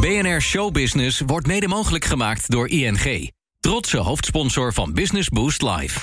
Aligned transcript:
BNR 0.00 0.40
Showbusiness 0.40 1.22
wordt 1.26 1.46
mede 1.46 1.68
mogelijk 1.68 2.04
gemaakt 2.04 2.50
door 2.50 2.68
ING. 2.68 3.30
Trotse 3.60 3.98
hoofdsponsor 3.98 4.72
van 4.72 4.92
Business 4.92 5.28
Boost 5.28 5.62
Live. 5.62 6.00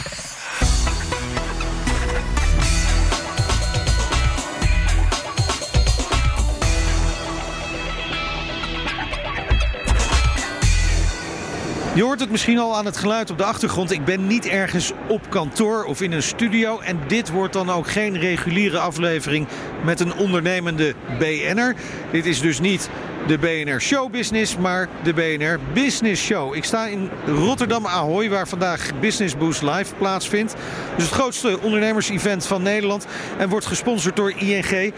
Je 11.95 12.03
hoort 12.03 12.19
het 12.19 12.31
misschien 12.31 12.59
al 12.59 12.77
aan 12.77 12.85
het 12.85 12.97
geluid 12.97 13.29
op 13.29 13.37
de 13.37 13.43
achtergrond. 13.43 13.91
Ik 13.91 14.05
ben 14.05 14.27
niet 14.27 14.45
ergens 14.45 14.91
op 15.07 15.29
kantoor 15.29 15.83
of 15.83 16.01
in 16.01 16.11
een 16.11 16.23
studio. 16.23 16.79
En 16.79 16.99
dit 17.07 17.29
wordt 17.29 17.53
dan 17.53 17.69
ook 17.69 17.87
geen 17.87 18.17
reguliere 18.17 18.79
aflevering 18.79 19.47
met 19.83 19.99
een 19.99 20.13
ondernemende 20.13 20.95
BN'er. 21.19 21.75
Dit 22.11 22.25
is 22.25 22.39
dus 22.39 22.59
niet 22.59 22.89
de 23.27 23.37
BNR 23.37 23.81
Show 23.81 24.11
Business, 24.11 24.57
maar 24.57 24.89
de 25.03 25.13
BNR 25.13 25.59
Business 25.73 26.23
Show. 26.23 26.55
Ik 26.55 26.63
sta 26.63 26.85
in 26.85 27.09
Rotterdam 27.25 27.85
Ahoy, 27.85 28.29
waar 28.29 28.47
vandaag 28.47 28.99
Business 28.99 29.37
Boost 29.37 29.61
Live 29.61 29.95
plaatsvindt. 29.95 30.55
Dus 30.95 31.05
het 31.05 31.13
grootste 31.13 31.59
ondernemers-event 31.61 32.45
van 32.45 32.61
Nederland. 32.61 33.07
En 33.37 33.49
wordt 33.49 33.65
gesponsord 33.65 34.15
door 34.15 34.33
ING. 34.37 34.93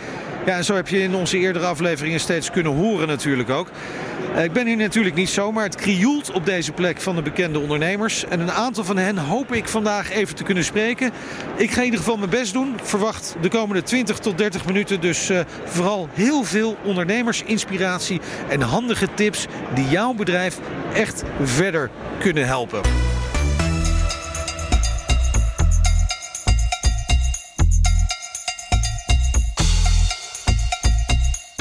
Ja, 0.45 0.55
en 0.55 0.63
zo 0.63 0.75
heb 0.75 0.87
je 0.87 1.01
in 1.01 1.15
onze 1.15 1.37
eerdere 1.37 1.65
afleveringen 1.65 2.19
steeds 2.19 2.51
kunnen 2.51 2.75
horen 2.75 3.07
natuurlijk 3.07 3.49
ook. 3.49 3.67
Eh, 4.37 4.43
ik 4.43 4.53
ben 4.53 4.67
hier 4.67 4.77
natuurlijk 4.77 5.15
niet 5.15 5.29
zomaar. 5.29 5.63
Het 5.63 5.75
krioelt 5.75 6.31
op 6.31 6.45
deze 6.45 6.71
plek 6.71 7.01
van 7.01 7.15
de 7.15 7.21
bekende 7.21 7.59
ondernemers. 7.59 8.25
En 8.25 8.39
een 8.39 8.51
aantal 8.51 8.83
van 8.83 8.97
hen 8.97 9.17
hoop 9.17 9.53
ik 9.53 9.67
vandaag 9.67 10.11
even 10.11 10.35
te 10.35 10.43
kunnen 10.43 10.63
spreken. 10.63 11.11
Ik 11.55 11.71
ga 11.71 11.77
in 11.79 11.85
ieder 11.85 11.99
geval 11.99 12.17
mijn 12.17 12.29
best 12.29 12.53
doen. 12.53 12.75
Verwacht 12.83 13.35
de 13.41 13.49
komende 13.49 13.83
20 13.83 14.19
tot 14.19 14.37
30 14.37 14.65
minuten 14.65 15.01
dus 15.01 15.29
uh, 15.29 15.39
vooral 15.65 16.09
heel 16.13 16.43
veel 16.43 16.77
ondernemersinspiratie 16.83 18.21
en 18.49 18.61
handige 18.61 19.07
tips 19.13 19.45
die 19.73 19.89
jouw 19.89 20.13
bedrijf 20.13 20.59
echt 20.93 21.23
verder 21.41 21.89
kunnen 22.19 22.45
helpen. 22.45 22.81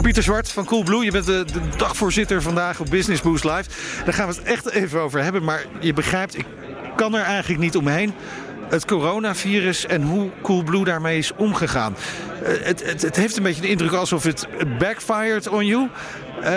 Pieter 0.06 0.24
Zwart 0.24 0.50
van 0.50 0.64
Coolblue. 0.64 1.04
Je 1.04 1.10
bent 1.10 1.26
de, 1.26 1.44
dagvoorzitter 1.76 2.42
vandaag 2.42 2.80
op 2.80 2.90
Business 2.90 3.22
Boost 3.22 3.44
Live. 3.44 3.64
Daar 4.04 4.14
gaan 4.14 4.28
we 4.28 4.34
het 4.34 4.42
echt 4.42 4.70
even 4.70 5.00
over 5.00 5.22
hebben. 5.22 5.44
Maar 5.44 5.64
je 5.80 5.92
begrijpt, 5.92 6.38
ik 6.38 6.46
kan 6.96 7.14
er 7.14 7.22
eigenlijk 7.22 7.60
niet 7.60 7.76
omheen. 7.76 8.12
Het 8.68 8.84
coronavirus 8.84 9.86
en 9.86 10.02
hoe 10.02 10.30
Coolblue 10.42 10.84
daarmee 10.84 11.18
is 11.18 11.32
omgegaan. 11.36 11.96
Uh, 12.42 12.48
het, 12.48 12.84
het, 12.84 13.02
het, 13.02 13.16
heeft 13.16 13.36
een 13.36 13.42
beetje 13.42 13.60
de 13.60 13.68
indruk 13.68 13.92
alsof 13.92 14.22
het 14.22 14.46
backfired 14.78 15.48
on 15.48 15.66
you. 15.66 15.88
Uh, 16.42 16.56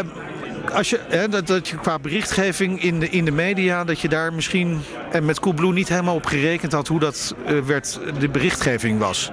als 0.74 0.90
je, 0.90 1.00
hè, 1.08 1.30
dat, 1.30 1.48
dat 1.48 1.68
je 1.68 1.78
qua 1.78 2.00
berichtgeving 2.00 2.84
in 2.84 3.00
de, 3.00 3.10
in 3.10 3.26
de 3.26 3.32
media... 3.32 3.84
dat 3.84 4.00
je 4.00 4.10
daar 4.10 4.34
misschien 4.34 4.82
en 5.12 5.26
met 5.26 5.40
Coolblue 5.40 5.74
niet 5.74 5.90
helemaal 5.90 6.16
op 6.16 6.26
gerekend 6.26 6.72
had... 6.72 6.88
hoe 6.88 7.00
dat 7.00 7.36
uh, 7.48 7.60
werd, 7.60 8.00
de 8.20 8.30
berichtgeving 8.30 9.00
was. 9.00 9.32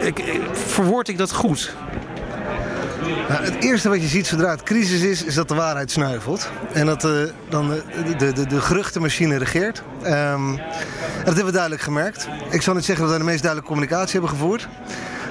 Ik, 0.00 0.24
verwoord 0.52 1.08
ik 1.08 1.18
dat 1.18 1.32
goed? 1.32 1.74
Nou, 3.28 3.44
het 3.44 3.64
eerste 3.64 3.88
wat 3.88 4.00
je 4.00 4.08
ziet 4.08 4.26
zodra 4.26 4.50
het 4.50 4.62
crisis 4.62 5.00
is, 5.00 5.24
is 5.24 5.34
dat 5.34 5.48
de 5.48 5.54
waarheid 5.54 5.90
snuivelt. 5.90 6.50
En 6.72 6.86
dat 6.86 7.04
uh, 7.04 7.12
dan 7.48 7.68
de, 7.68 7.82
de, 8.16 8.32
de, 8.32 8.46
de 8.46 8.60
geruchtenmachine 8.60 9.36
regeert. 9.36 9.82
Um, 10.04 10.56
dat 11.16 11.24
hebben 11.24 11.44
we 11.44 11.52
duidelijk 11.52 11.82
gemerkt. 11.82 12.28
Ik 12.50 12.62
zal 12.62 12.74
niet 12.74 12.84
zeggen 12.84 13.04
dat 13.04 13.12
we 13.12 13.20
de 13.20 13.24
meest 13.24 13.42
duidelijke 13.42 13.72
communicatie 13.72 14.12
hebben 14.12 14.30
gevoerd. 14.30 14.68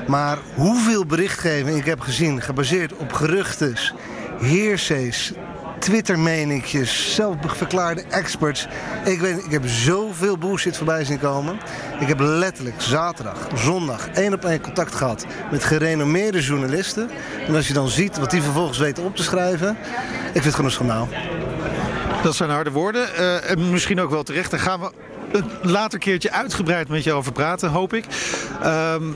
Maar 0.08 0.38
hoeveel 0.56 1.06
berichtgeving 1.06 1.78
ik 1.78 1.86
heb 1.86 2.00
gezien, 2.00 2.42
gebaseerd 2.42 2.94
op 2.96 3.14
geruchten, 3.14 3.76
heersees, 4.42 5.34
Twitter-meningjes, 5.80 7.16
zelfverklaarde 7.16 8.04
experts. 8.10 8.68
Ik, 9.06 9.20
weet, 9.20 9.46
ik 9.46 9.52
heb 9.52 9.68
zoveel 9.68 10.38
bullshit 10.38 10.78
voorbij 10.78 11.06
zien 11.06 11.20
komen. 11.20 11.58
Ik 12.00 12.08
heb 12.08 12.20
letterlijk 12.20 12.82
zaterdag, 12.82 13.48
zondag 13.56 14.10
één 14.10 14.34
op 14.34 14.46
één 14.46 14.62
contact 14.62 14.96
gehad 14.96 15.26
met 15.52 15.64
gerenommeerde 15.64 16.42
journalisten. 16.42 17.10
En 17.48 17.56
als 17.56 17.68
je 17.68 17.74
dan 17.74 17.88
ziet 17.88 18.18
wat 18.18 18.32
die 18.32 18.42
vervolgens 18.42 18.78
weten 18.78 19.04
op 19.04 19.16
te 19.16 19.24
schrijven, 19.24 19.78
ik 20.34 20.42
vind 20.42 20.44
het 20.44 20.54
gewoon 20.54 20.66
een 20.66 20.76
schandaal. 20.76 21.08
Dat 22.24 22.36
zijn 22.36 22.50
harde 22.50 22.72
woorden. 22.72 23.08
Uh, 23.20 23.50
en 23.50 23.70
misschien 23.70 24.00
ook 24.00 24.10
wel 24.10 24.24
terecht. 24.24 24.52
Daar 24.52 24.60
gaan 24.60 24.80
we 24.80 24.92
een 25.32 25.72
later 25.72 26.00
keertje 26.00 26.32
uitgebreid 26.32 26.88
met 26.88 27.04
je 27.04 27.14
over 27.14 27.32
praten, 27.32 27.70
hoop 27.70 27.94
ik. 27.94 28.06
Um, 28.66 29.16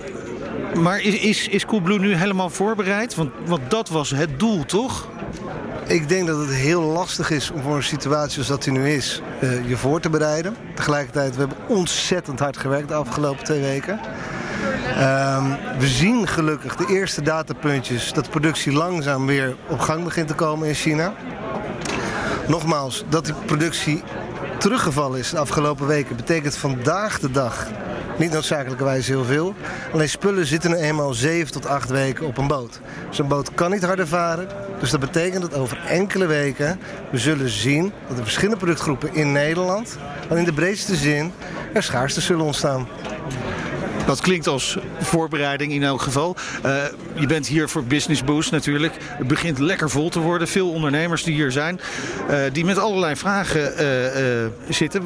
maar 0.82 1.02
is, 1.02 1.14
is, 1.14 1.48
is 1.48 1.66
Coolblue 1.66 2.00
nu 2.00 2.16
helemaal 2.16 2.50
voorbereid? 2.50 3.16
Want, 3.16 3.32
want 3.46 3.62
dat 3.70 3.90
was 3.90 4.10
het 4.10 4.40
doel, 4.40 4.66
toch? 4.66 5.08
Ik 5.86 6.10
denk 6.10 6.28
dat 6.28 6.40
het 6.40 6.54
heel 6.54 6.82
lastig 6.82 7.30
is 7.30 7.52
om 7.52 7.62
voor 7.62 7.76
een 7.76 7.84
situatie 7.84 8.32
zoals 8.32 8.48
dat 8.48 8.64
die 8.64 8.74
nu 8.74 8.90
is 8.90 9.22
uh, 9.44 9.68
je 9.70 9.78
voor 9.78 10.00
te 10.00 10.10
bereiden. 10.10 10.56
Tegelijkertijd, 10.76 11.34
we 11.34 11.40
hebben 11.40 11.58
ontzettend 11.68 12.40
hard 12.40 12.58
gewerkt 12.58 12.88
de 12.88 12.94
afgelopen 12.94 13.44
twee 13.44 13.62
weken. 13.62 14.00
Um, 15.00 15.58
we 15.80 15.88
zien 15.88 16.28
gelukkig 16.28 16.76
de 16.76 16.86
eerste 16.88 17.22
datapuntjes 17.22 18.14
dat 18.14 18.24
de 18.24 18.30
productie 18.30 18.72
langzaam 18.72 19.26
weer 19.26 19.56
op 19.68 19.80
gang 19.80 20.04
begint 20.04 20.28
te 20.28 20.34
komen 20.34 20.68
in 20.68 20.74
China. 20.74 21.14
Nogmaals, 22.48 23.04
dat 23.10 23.26
die 23.26 23.34
productie 23.46 24.04
teruggevallen 24.58 25.20
is 25.20 25.30
de 25.30 25.38
afgelopen 25.38 25.88
weken 25.88 26.16
betekent 26.16 26.58
vandaag 26.58 27.20
de 27.20 27.32
dag 27.32 27.68
niet 28.18 28.32
noodzakelijkerwijs 28.32 29.08
heel 29.08 29.24
veel. 29.24 29.54
Alleen 29.94 30.10
spullen 30.10 30.46
zitten 30.46 30.74
eenmaal 30.74 31.14
7 31.14 31.52
tot 31.52 31.66
8 31.66 31.90
weken 31.90 32.26
op 32.26 32.38
een 32.38 32.48
boot. 32.48 32.80
Dus 33.10 33.20
een 33.20 33.28
boot 33.28 33.54
kan 33.54 33.72
niet 33.72 33.86
harder 33.86 34.08
varen. 34.08 34.48
Dus 34.80 34.90
dat 34.90 35.00
betekent 35.00 35.42
dat 35.42 35.54
over 35.54 35.80
enkele 35.88 36.26
weken 36.26 36.80
we 37.12 37.18
zullen 37.18 37.50
zien 37.50 37.92
dat 38.08 38.18
er 38.18 38.24
verschillende 38.24 38.58
productgroepen 38.58 39.14
in 39.14 39.32
Nederland, 39.32 39.98
dan 40.28 40.38
in 40.38 40.44
de 40.44 40.54
breedste 40.54 40.96
zin, 40.96 41.32
er 41.74 41.84
schaarste 41.84 42.22
zullen 42.22 42.46
ontstaan. 42.46 42.88
Dat 44.06 44.22
klinkt 44.22 44.48
als 44.48 44.78
voorbereiding 45.00 45.72
in 45.72 45.84
elk 45.84 46.02
geval. 46.02 46.36
Uh, 46.66 46.84
je 47.14 47.28
bent 47.28 47.48
hier 47.48 47.70
voor 47.70 47.84
Business 47.84 48.24
Boost 48.24 48.52
natuurlijk. 48.52 48.94
Het 49.00 49.28
begint 49.28 49.60
lekker 49.60 49.90
vol 49.90 50.10
te 50.10 50.20
worden. 50.20 50.48
Veel 50.48 50.70
ondernemers 50.72 51.24
die 51.24 51.34
hier 51.34 51.52
zijn, 51.52 51.80
uh, 52.30 52.38
die 52.52 52.66
met 52.66 52.78
allerlei 52.78 53.16
vragen 53.16 53.74
uh, 53.84 54.74
zitten. 54.74 55.04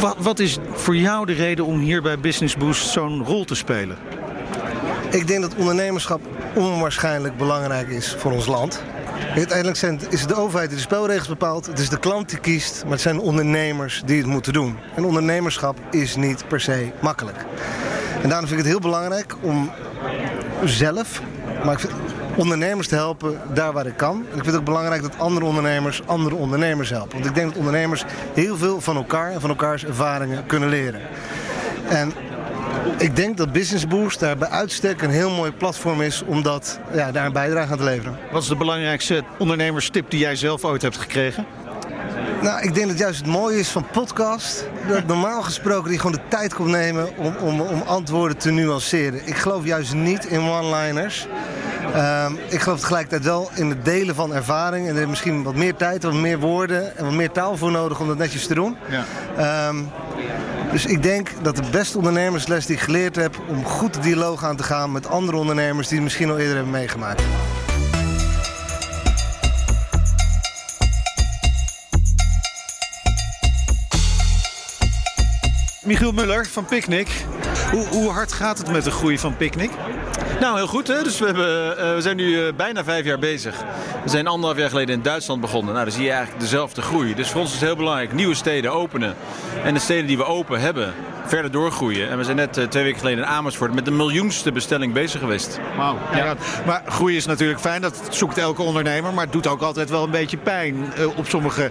Wat, 0.00 0.16
wat 0.18 0.38
is 0.38 0.58
voor 0.72 0.96
jou 0.96 1.26
de 1.26 1.32
reden 1.32 1.64
om 1.64 1.78
hier 1.80 2.02
bij 2.02 2.18
Business 2.18 2.56
Boost 2.56 2.86
zo'n 2.86 3.24
rol 3.24 3.44
te 3.44 3.54
spelen? 3.54 3.96
Ik 5.10 5.26
denk 5.26 5.40
dat 5.40 5.54
ondernemerschap 5.54 6.20
onwaarschijnlijk 6.54 7.36
belangrijk 7.36 7.88
is 7.88 8.14
voor 8.18 8.32
ons 8.32 8.46
land. 8.46 8.82
Uiteindelijk 9.34 9.82
is 10.10 10.20
het 10.20 10.28
de 10.28 10.34
overheid 10.34 10.68
die 10.68 10.78
de 10.78 10.84
spelregels 10.84 11.28
bepaalt. 11.28 11.66
Het 11.66 11.78
is 11.78 11.88
de 11.88 11.98
klant 11.98 12.28
die 12.28 12.38
kiest, 12.38 12.82
maar 12.82 12.92
het 12.92 13.00
zijn 13.00 13.18
ondernemers 13.20 14.02
die 14.04 14.18
het 14.18 14.26
moeten 14.26 14.52
doen. 14.52 14.76
En 14.96 15.04
ondernemerschap 15.04 15.78
is 15.90 16.16
niet 16.16 16.48
per 16.48 16.60
se 16.60 16.90
makkelijk. 17.00 17.44
En 18.22 18.28
daarom 18.28 18.48
vind 18.48 18.60
ik 18.60 18.66
het 18.66 18.74
heel 18.74 18.90
belangrijk 18.90 19.34
om 19.40 19.70
zelf, 20.64 21.22
maar 21.64 21.80
ondernemers 22.36 22.88
te 22.88 22.94
helpen 22.94 23.40
daar 23.52 23.72
waar 23.72 23.86
ik 23.86 23.96
kan. 23.96 24.16
En 24.16 24.36
ik 24.36 24.42
vind 24.42 24.46
het 24.46 24.56
ook 24.56 24.64
belangrijk 24.64 25.02
dat 25.02 25.18
andere 25.18 25.46
ondernemers 25.46 26.02
andere 26.06 26.34
ondernemers 26.34 26.90
helpen. 26.90 27.12
Want 27.12 27.26
ik 27.26 27.34
denk 27.34 27.48
dat 27.48 27.58
ondernemers 27.58 28.04
heel 28.34 28.56
veel 28.56 28.80
van 28.80 28.96
elkaar 28.96 29.30
en 29.30 29.40
van 29.40 29.50
elkaars 29.50 29.84
ervaringen 29.84 30.46
kunnen 30.46 30.68
leren. 30.68 31.00
En 31.88 32.12
ik 32.98 33.16
denk 33.16 33.36
dat 33.36 33.52
Business 33.52 33.86
Boost 33.86 34.20
daar 34.20 34.36
bij 34.36 34.48
uitstek 34.48 35.02
een 35.02 35.10
heel 35.10 35.30
mooi 35.30 35.52
platform 35.52 36.00
is 36.00 36.22
om 36.26 36.42
dat, 36.42 36.80
ja, 36.92 37.12
daar 37.12 37.26
een 37.26 37.32
bijdrage 37.32 37.72
aan 37.72 37.78
te 37.78 37.84
leveren. 37.84 38.18
Wat 38.32 38.42
is 38.42 38.48
de 38.48 38.56
belangrijkste 38.56 39.22
ondernemerstip 39.38 40.10
die 40.10 40.20
jij 40.20 40.36
zelf 40.36 40.64
ooit 40.64 40.82
hebt 40.82 40.96
gekregen? 40.96 41.46
Nou, 42.42 42.62
ik 42.62 42.74
denk 42.74 42.88
dat 42.88 42.98
juist 42.98 43.18
het 43.18 43.26
mooie 43.26 43.58
is 43.58 43.68
van 43.68 43.86
podcast. 43.92 44.64
Dat 44.88 45.06
normaal 45.06 45.42
gesproken 45.42 45.90
die 45.90 45.98
gewoon 45.98 46.12
de 46.12 46.28
tijd 46.28 46.54
komt 46.54 46.68
nemen 46.68 47.16
om, 47.16 47.36
om, 47.40 47.60
om 47.60 47.82
antwoorden 47.86 48.36
te 48.36 48.50
nuanceren. 48.50 49.26
Ik 49.26 49.36
geloof 49.36 49.64
juist 49.64 49.94
niet 49.94 50.24
in 50.24 50.40
one-liners. 50.40 51.26
Um, 51.96 52.38
ik 52.48 52.60
geloof 52.60 52.80
tegelijkertijd 52.80 53.24
wel 53.24 53.50
in 53.54 53.68
het 53.68 53.84
delen 53.84 54.14
van 54.14 54.34
ervaring. 54.34 54.88
En 54.88 54.96
er 54.96 55.02
is 55.02 55.08
misschien 55.08 55.42
wat 55.42 55.54
meer 55.54 55.76
tijd, 55.76 56.02
wat 56.02 56.12
meer 56.12 56.38
woorden 56.38 56.96
en 56.96 57.04
wat 57.04 57.14
meer 57.14 57.30
taal 57.30 57.56
voor 57.56 57.70
nodig 57.70 58.00
om 58.00 58.06
dat 58.06 58.18
netjes 58.18 58.46
te 58.46 58.54
doen. 58.54 58.76
Ja. 59.36 59.68
Um, 59.68 59.90
dus 60.72 60.86
ik 60.86 61.02
denk 61.02 61.30
dat 61.42 61.56
de 61.56 61.62
beste 61.70 61.98
ondernemersles 61.98 62.66
die 62.66 62.76
ik 62.76 62.82
geleerd 62.82 63.16
heb... 63.16 63.36
om 63.48 63.64
goed 63.64 63.94
de 63.94 64.00
dialoog 64.00 64.44
aan 64.44 64.56
te 64.56 64.62
gaan 64.62 64.92
met 64.92 65.08
andere 65.08 65.36
ondernemers... 65.36 65.86
die 65.86 65.96
het 65.96 66.04
misschien 66.04 66.30
al 66.30 66.38
eerder 66.38 66.54
hebben 66.54 66.72
meegemaakt. 66.72 67.22
Michiel 75.90 76.12
Muller 76.12 76.46
van 76.46 76.64
Picnic. 76.64 77.24
Hoe, 77.70 77.86
hoe, 77.86 78.10
hard 78.10 78.32
gaat 78.32 78.58
het 78.58 78.70
met 78.70 78.84
de 78.84 78.90
groei 78.90 79.18
van 79.18 79.36
Picnic? 79.36 79.70
Nou, 80.40 80.56
heel 80.56 80.66
goed. 80.66 80.86
Hè? 80.86 81.02
Dus 81.02 81.18
we, 81.18 81.24
hebben, 81.26 81.78
uh, 81.78 81.94
we 81.94 82.00
zijn 82.00 82.16
nu 82.16 82.28
uh, 82.28 82.52
bijna 82.56 82.84
vijf 82.84 83.04
jaar 83.04 83.18
bezig. 83.18 83.54
We 84.04 84.08
zijn 84.10 84.26
anderhalf 84.26 84.58
jaar 84.58 84.68
geleden 84.68 84.94
in 84.94 85.02
Duitsland 85.02 85.40
begonnen. 85.40 85.72
Nou, 85.72 85.84
dan 85.84 85.94
zie 85.94 86.04
je 86.04 86.10
eigenlijk 86.10 86.40
dezelfde 86.40 86.82
groei. 86.82 87.14
Dus 87.14 87.30
voor 87.30 87.40
ons 87.40 87.48
is 87.48 87.56
het 87.56 87.64
heel 87.64 87.76
belangrijk 87.76 88.12
nieuwe 88.12 88.34
steden 88.34 88.72
openen. 88.72 89.14
En 89.64 89.74
de 89.74 89.80
steden 89.80 90.06
die 90.06 90.16
we 90.16 90.24
open 90.24 90.60
hebben, 90.60 90.94
verder 91.30 91.50
doorgroeien. 91.50 92.08
En 92.08 92.18
we 92.18 92.24
zijn 92.24 92.36
net 92.36 92.58
uh, 92.58 92.64
twee 92.64 92.82
weken 92.82 92.98
geleden 92.98 93.24
in 93.24 93.30
Amersfoort 93.30 93.74
met 93.74 93.84
de 93.84 93.90
miljoenste 93.90 94.52
bestelling 94.52 94.92
bezig 94.92 95.20
geweest. 95.20 95.60
Wauw. 95.76 95.98
Ja. 96.14 96.34
Maar 96.66 96.82
groei 96.86 97.16
is 97.16 97.26
natuurlijk 97.26 97.60
fijn, 97.60 97.82
dat 97.82 98.00
zoekt 98.10 98.38
elke 98.38 98.62
ondernemer. 98.62 99.14
Maar 99.14 99.24
het 99.24 99.32
doet 99.32 99.46
ook 99.46 99.60
altijd 99.60 99.90
wel 99.90 100.04
een 100.04 100.10
beetje 100.10 100.36
pijn 100.36 100.92
uh, 100.98 101.18
op 101.18 101.26
sommige 101.26 101.70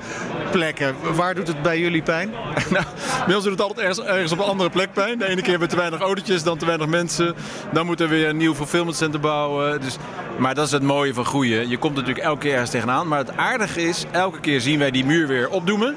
plekken. 0.51 0.95
Waar 1.15 1.35
doet 1.35 1.47
het 1.47 1.61
bij 1.61 1.79
jullie 1.79 2.01
pijn? 2.01 2.29
nou, 2.69 2.85
bij 3.25 3.35
ons 3.35 3.43
doet 3.43 3.53
het 3.53 3.61
altijd 3.61 3.79
ergens, 3.79 4.05
ergens, 4.05 4.31
op 4.31 4.39
een 4.39 4.45
andere 4.45 4.69
plek 4.69 4.93
pijn. 4.93 5.19
De 5.19 5.25
ene 5.25 5.41
keer 5.41 5.49
hebben 5.49 5.67
we 5.67 5.73
te 5.73 5.79
weinig 5.79 5.99
autootjes, 5.99 6.43
dan 6.43 6.57
te 6.57 6.65
weinig 6.65 6.87
mensen. 6.87 7.35
Dan 7.73 7.85
moeten 7.85 8.09
we 8.09 8.15
weer 8.15 8.29
een 8.29 8.37
nieuw 8.37 8.55
fulfillment 8.55 8.95
center 8.95 9.19
bouwen. 9.19 9.81
Dus, 9.81 9.97
maar 10.37 10.55
dat 10.55 10.65
is 10.65 10.71
het 10.71 10.83
mooie 10.83 11.13
van 11.13 11.25
groeien. 11.25 11.69
Je 11.69 11.77
komt 11.77 11.95
natuurlijk 11.95 12.25
elke 12.25 12.39
keer 12.39 12.51
ergens 12.51 12.71
tegenaan. 12.71 13.07
Maar 13.07 13.19
het 13.19 13.37
aardige 13.37 13.81
is, 13.81 14.05
elke 14.11 14.39
keer 14.39 14.61
zien 14.61 14.79
wij 14.79 14.91
die 14.91 15.05
muur 15.05 15.27
weer 15.27 15.49
opdoemen. 15.49 15.95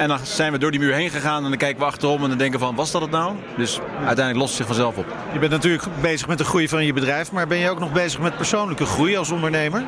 En 0.00 0.08
dan 0.08 0.18
zijn 0.22 0.52
we 0.52 0.58
door 0.58 0.70
die 0.70 0.80
muur 0.80 0.94
heen 0.94 1.10
gegaan 1.10 1.44
en 1.44 1.48
dan 1.48 1.58
kijken 1.58 1.78
we 1.78 1.84
achterom 1.84 2.22
en 2.22 2.28
dan 2.28 2.38
denken 2.38 2.60
van, 2.60 2.74
was 2.74 2.90
dat 2.90 3.00
het 3.02 3.10
nou? 3.10 3.34
Dus 3.56 3.78
uiteindelijk 3.94 4.36
lost 4.36 4.48
het 4.48 4.56
zich 4.56 4.66
vanzelf 4.66 4.96
op. 4.96 5.06
Je 5.32 5.38
bent 5.38 5.52
natuurlijk 5.52 5.84
bezig 6.00 6.28
met 6.28 6.38
de 6.38 6.44
groei 6.44 6.68
van 6.68 6.84
je 6.84 6.92
bedrijf, 6.92 7.32
maar 7.32 7.46
ben 7.46 7.58
je 7.58 7.70
ook 7.70 7.78
nog 7.78 7.92
bezig 7.92 8.20
met 8.20 8.36
persoonlijke 8.36 8.84
groei 8.84 9.16
als 9.16 9.30
ondernemer? 9.30 9.84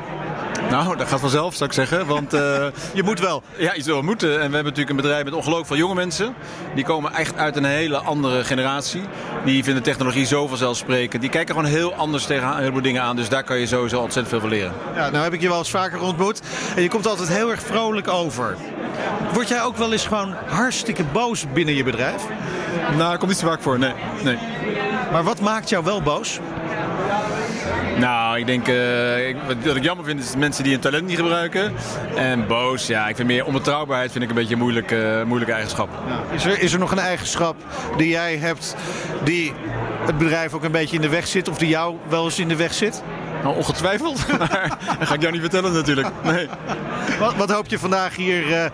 Nou, 0.71 0.97
dat 0.97 1.09
gaat 1.09 1.21
vanzelf, 1.21 1.55
zou 1.55 1.71
ik 1.71 1.75
zeggen. 1.75 2.07
Want, 2.07 2.35
uh, 2.35 2.41
je 2.95 3.03
moet 3.03 3.21
wel. 3.21 3.43
Ja, 3.57 3.75
je 3.75 3.83
zou 3.83 4.03
moeten. 4.03 4.29
En 4.29 4.37
we 4.37 4.43
hebben 4.43 4.63
natuurlijk 4.63 4.91
een 4.91 4.97
bedrijf 4.97 5.25
met 5.25 5.35
ongelooflijk 5.35 5.67
veel 5.67 5.77
jonge 5.77 5.95
mensen. 5.95 6.35
Die 6.75 6.85
komen 6.85 7.13
echt 7.13 7.37
uit 7.37 7.57
een 7.57 7.65
hele 7.65 7.99
andere 7.99 8.45
generatie. 8.45 9.03
Die 9.45 9.65
vinden 9.65 9.83
technologie 9.83 10.27
zo 10.27 10.47
vanzelfsprekend. 10.47 11.23
Die 11.23 11.31
kijken 11.31 11.55
gewoon 11.55 11.71
heel 11.71 11.95
anders 11.95 12.25
tegen 12.25 12.49
een 12.49 12.57
heleboel 12.57 12.83
dingen 12.83 13.03
aan. 13.03 13.17
Dus 13.17 13.29
daar 13.29 13.45
kan 13.45 13.59
je 13.59 13.67
sowieso 13.67 14.01
ontzettend 14.01 14.29
veel 14.29 14.41
van 14.41 14.49
leren. 14.49 14.73
Ja, 14.95 15.11
nou 15.11 15.25
heb 15.25 15.33
ik 15.33 15.41
je 15.41 15.49
wel 15.49 15.59
eens 15.59 15.71
vaker 15.71 16.01
ontmoet. 16.01 16.41
En 16.77 16.83
je 16.83 16.89
komt 16.89 17.07
altijd 17.07 17.29
heel 17.29 17.51
erg 17.51 17.63
vrolijk 17.63 18.09
over. 18.09 18.57
Word 19.33 19.49
jij 19.49 19.63
ook 19.63 19.77
wel 19.77 19.93
eens 19.93 20.07
gewoon 20.07 20.35
hartstikke 20.47 21.05
boos 21.05 21.47
binnen 21.53 21.75
je 21.75 21.85
bedrijf? 21.85 22.23
Nou, 22.97 23.11
dat 23.11 23.19
komt 23.19 23.31
niet 23.31 23.39
zo 23.39 23.47
vaak 23.47 23.63
voor, 23.63 23.79
nee. 23.79 23.93
nee. 24.23 24.39
Maar 25.13 25.25
wat 25.25 25.41
maakt 25.41 25.69
jou 25.69 25.85
wel 25.85 26.03
boos? 26.03 26.41
Nou, 27.99 28.39
ik 28.39 28.47
denk, 28.47 28.69
uh, 28.69 29.29
ik, 29.29 29.37
wat 29.65 29.77
ik 29.77 29.83
jammer 29.83 30.05
vind 30.05 30.21
is 30.21 30.37
mensen 30.37 30.63
die 30.63 30.73
hun 30.73 30.81
talent 30.81 31.07
niet 31.07 31.17
gebruiken. 31.17 31.73
En 32.17 32.47
boos, 32.47 32.87
ja, 32.87 33.09
ik 33.09 33.17
vind 33.17 33.29
meer 33.29 33.45
onbetrouwbaarheid 33.45 34.13
vind 34.13 34.25
ik 34.25 34.31
een 34.31 34.37
beetje 34.37 34.55
een 34.55 34.61
moeilijke, 34.61 35.19
uh, 35.19 35.23
moeilijke 35.25 35.55
eigenschap. 35.55 35.89
Ja. 36.07 36.35
Is, 36.35 36.45
er, 36.45 36.61
is 36.61 36.73
er 36.73 36.79
nog 36.79 36.91
een 36.91 36.99
eigenschap 36.99 37.57
die 37.97 38.09
jij 38.09 38.37
hebt 38.37 38.77
die 39.25 39.53
het 40.07 40.19
bedrijf 40.19 40.55
ook 40.55 40.65
een 40.65 40.73
beetje 40.73 40.97
in 40.97 41.03
de 41.03 41.09
weg 41.09 41.27
zit 41.27 41.49
of 41.49 41.59
die 41.59 41.69
jou 41.69 41.97
wel 42.09 42.25
eens 42.25 42.39
in 42.39 42.49
de 42.49 42.57
weg 42.57 42.75
zit? 42.75 43.03
Nou, 43.43 43.57
ongetwijfeld. 43.57 44.27
Maar 44.39 44.79
dat 44.99 45.09
ga 45.09 45.15
ik 45.15 45.21
jou 45.21 45.33
niet 45.33 45.41
vertellen 45.41 45.73
natuurlijk. 45.73 46.09
Nee. 46.23 46.49
Wat, 47.19 47.35
wat 47.35 47.51
hoop 47.51 47.67
je 47.67 47.79
vandaag 47.79 48.17
hier 48.17 48.47
uh, 48.47 48.65
uh, 48.65 48.69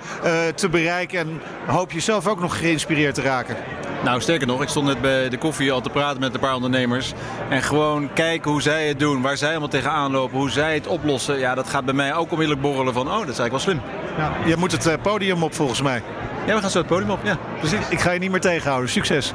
te 0.55 0.69
bereiken 0.69 1.19
en 1.19 1.41
hoop 1.67 1.93
je 1.93 2.01
zelf 2.01 2.27
ook 2.27 2.41
nog 2.41 2.59
geïnspireerd 2.59 3.15
te 3.15 3.23
raken? 3.23 3.57
Nou, 4.05 4.21
sterker 4.21 4.47
nog, 4.47 4.63
ik 4.63 4.69
stond 4.69 4.87
net 4.87 5.01
bij 5.01 5.29
de 5.29 5.39
koffie 5.39 5.73
al 5.73 5.81
te 5.81 5.91
praten 5.91 6.21
met 6.21 6.35
een 6.35 6.41
paar 6.41 6.55
ondernemers. 6.55 7.13
En 7.49 7.63
gewoon 7.63 8.13
kijken 8.13 8.51
hoe 8.51 8.63
zij 8.63 8.89
het 8.89 8.99
doen, 8.99 9.23
waar 9.23 9.37
zij 9.37 9.51
allemaal 9.51 9.69
tegenaan 9.69 10.11
lopen, 10.11 10.39
hoe 10.39 10.51
zij 10.51 10.75
het 10.75 10.87
oplossen. 10.87 11.39
Ja, 11.39 11.55
dat 11.55 11.69
gaat 11.69 11.85
bij 11.85 11.95
mij 11.95 12.15
ook 12.15 12.31
onmiddellijk 12.31 12.67
borrelen 12.67 12.95
van, 12.95 13.07
oh, 13.07 13.19
dat 13.19 13.29
is 13.29 13.39
eigenlijk 13.39 13.51
wel 13.51 13.61
slim. 13.61 13.81
Ja, 14.17 14.33
je 14.47 14.57
moet 14.57 14.73
het 14.73 14.87
uh, 14.87 14.95
podium 15.03 15.43
op 15.43 15.55
volgens 15.55 15.83
mij. 15.83 16.03
Ja, 16.47 16.55
we 16.55 16.61
gaan 16.61 16.71
zo 16.71 16.79
het 16.79 16.87
podium 16.87 17.11
op, 17.11 17.21
ja, 17.25 17.39
precies. 17.59 17.89
Ik 17.89 18.01
ga 18.01 18.11
je 18.11 18.19
niet 18.19 18.31
meer 18.31 18.41
tegenhouden. 18.41 18.91
Succes. 18.91 19.33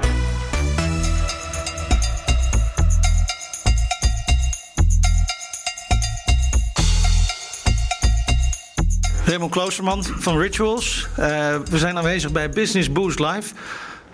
Raymond 9.34 9.52
Kloosterman 9.52 10.04
van 10.04 10.38
Rituals. 10.40 11.08
Uh, 11.20 11.26
we 11.70 11.78
zijn 11.78 11.98
aanwezig 11.98 12.32
bij 12.32 12.50
Business 12.50 12.92
Boost 12.92 13.20
Live. 13.20 13.54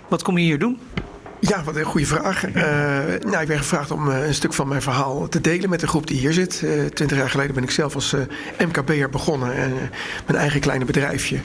Wat 0.07 0.23
kom 0.23 0.37
je 0.37 0.43
hier 0.43 0.59
doen? 0.59 0.79
Ja, 1.41 1.63
wat 1.63 1.75
een 1.75 1.83
goede 1.83 2.05
vraag. 2.05 2.47
Uh, 2.47 2.53
nou, 3.21 3.41
ik 3.41 3.47
ben 3.47 3.57
gevraagd 3.57 3.91
om 3.91 4.09
uh, 4.09 4.27
een 4.27 4.33
stuk 4.33 4.53
van 4.53 4.67
mijn 4.67 4.81
verhaal 4.81 5.27
te 5.27 5.41
delen 5.41 5.69
met 5.69 5.79
de 5.79 5.87
groep 5.87 6.07
die 6.07 6.17
hier 6.17 6.33
zit. 6.33 6.61
Uh, 6.63 6.85
twintig 6.85 7.17
jaar 7.17 7.29
geleden 7.29 7.53
ben 7.53 7.63
ik 7.63 7.71
zelf 7.71 7.95
als 7.95 8.15
MKB'er 8.57 9.09
begonnen. 9.09 9.55
En 9.55 9.73
mijn 10.25 10.39
eigen 10.39 10.59
kleine 10.59 10.85
bedrijfje. 10.85 11.35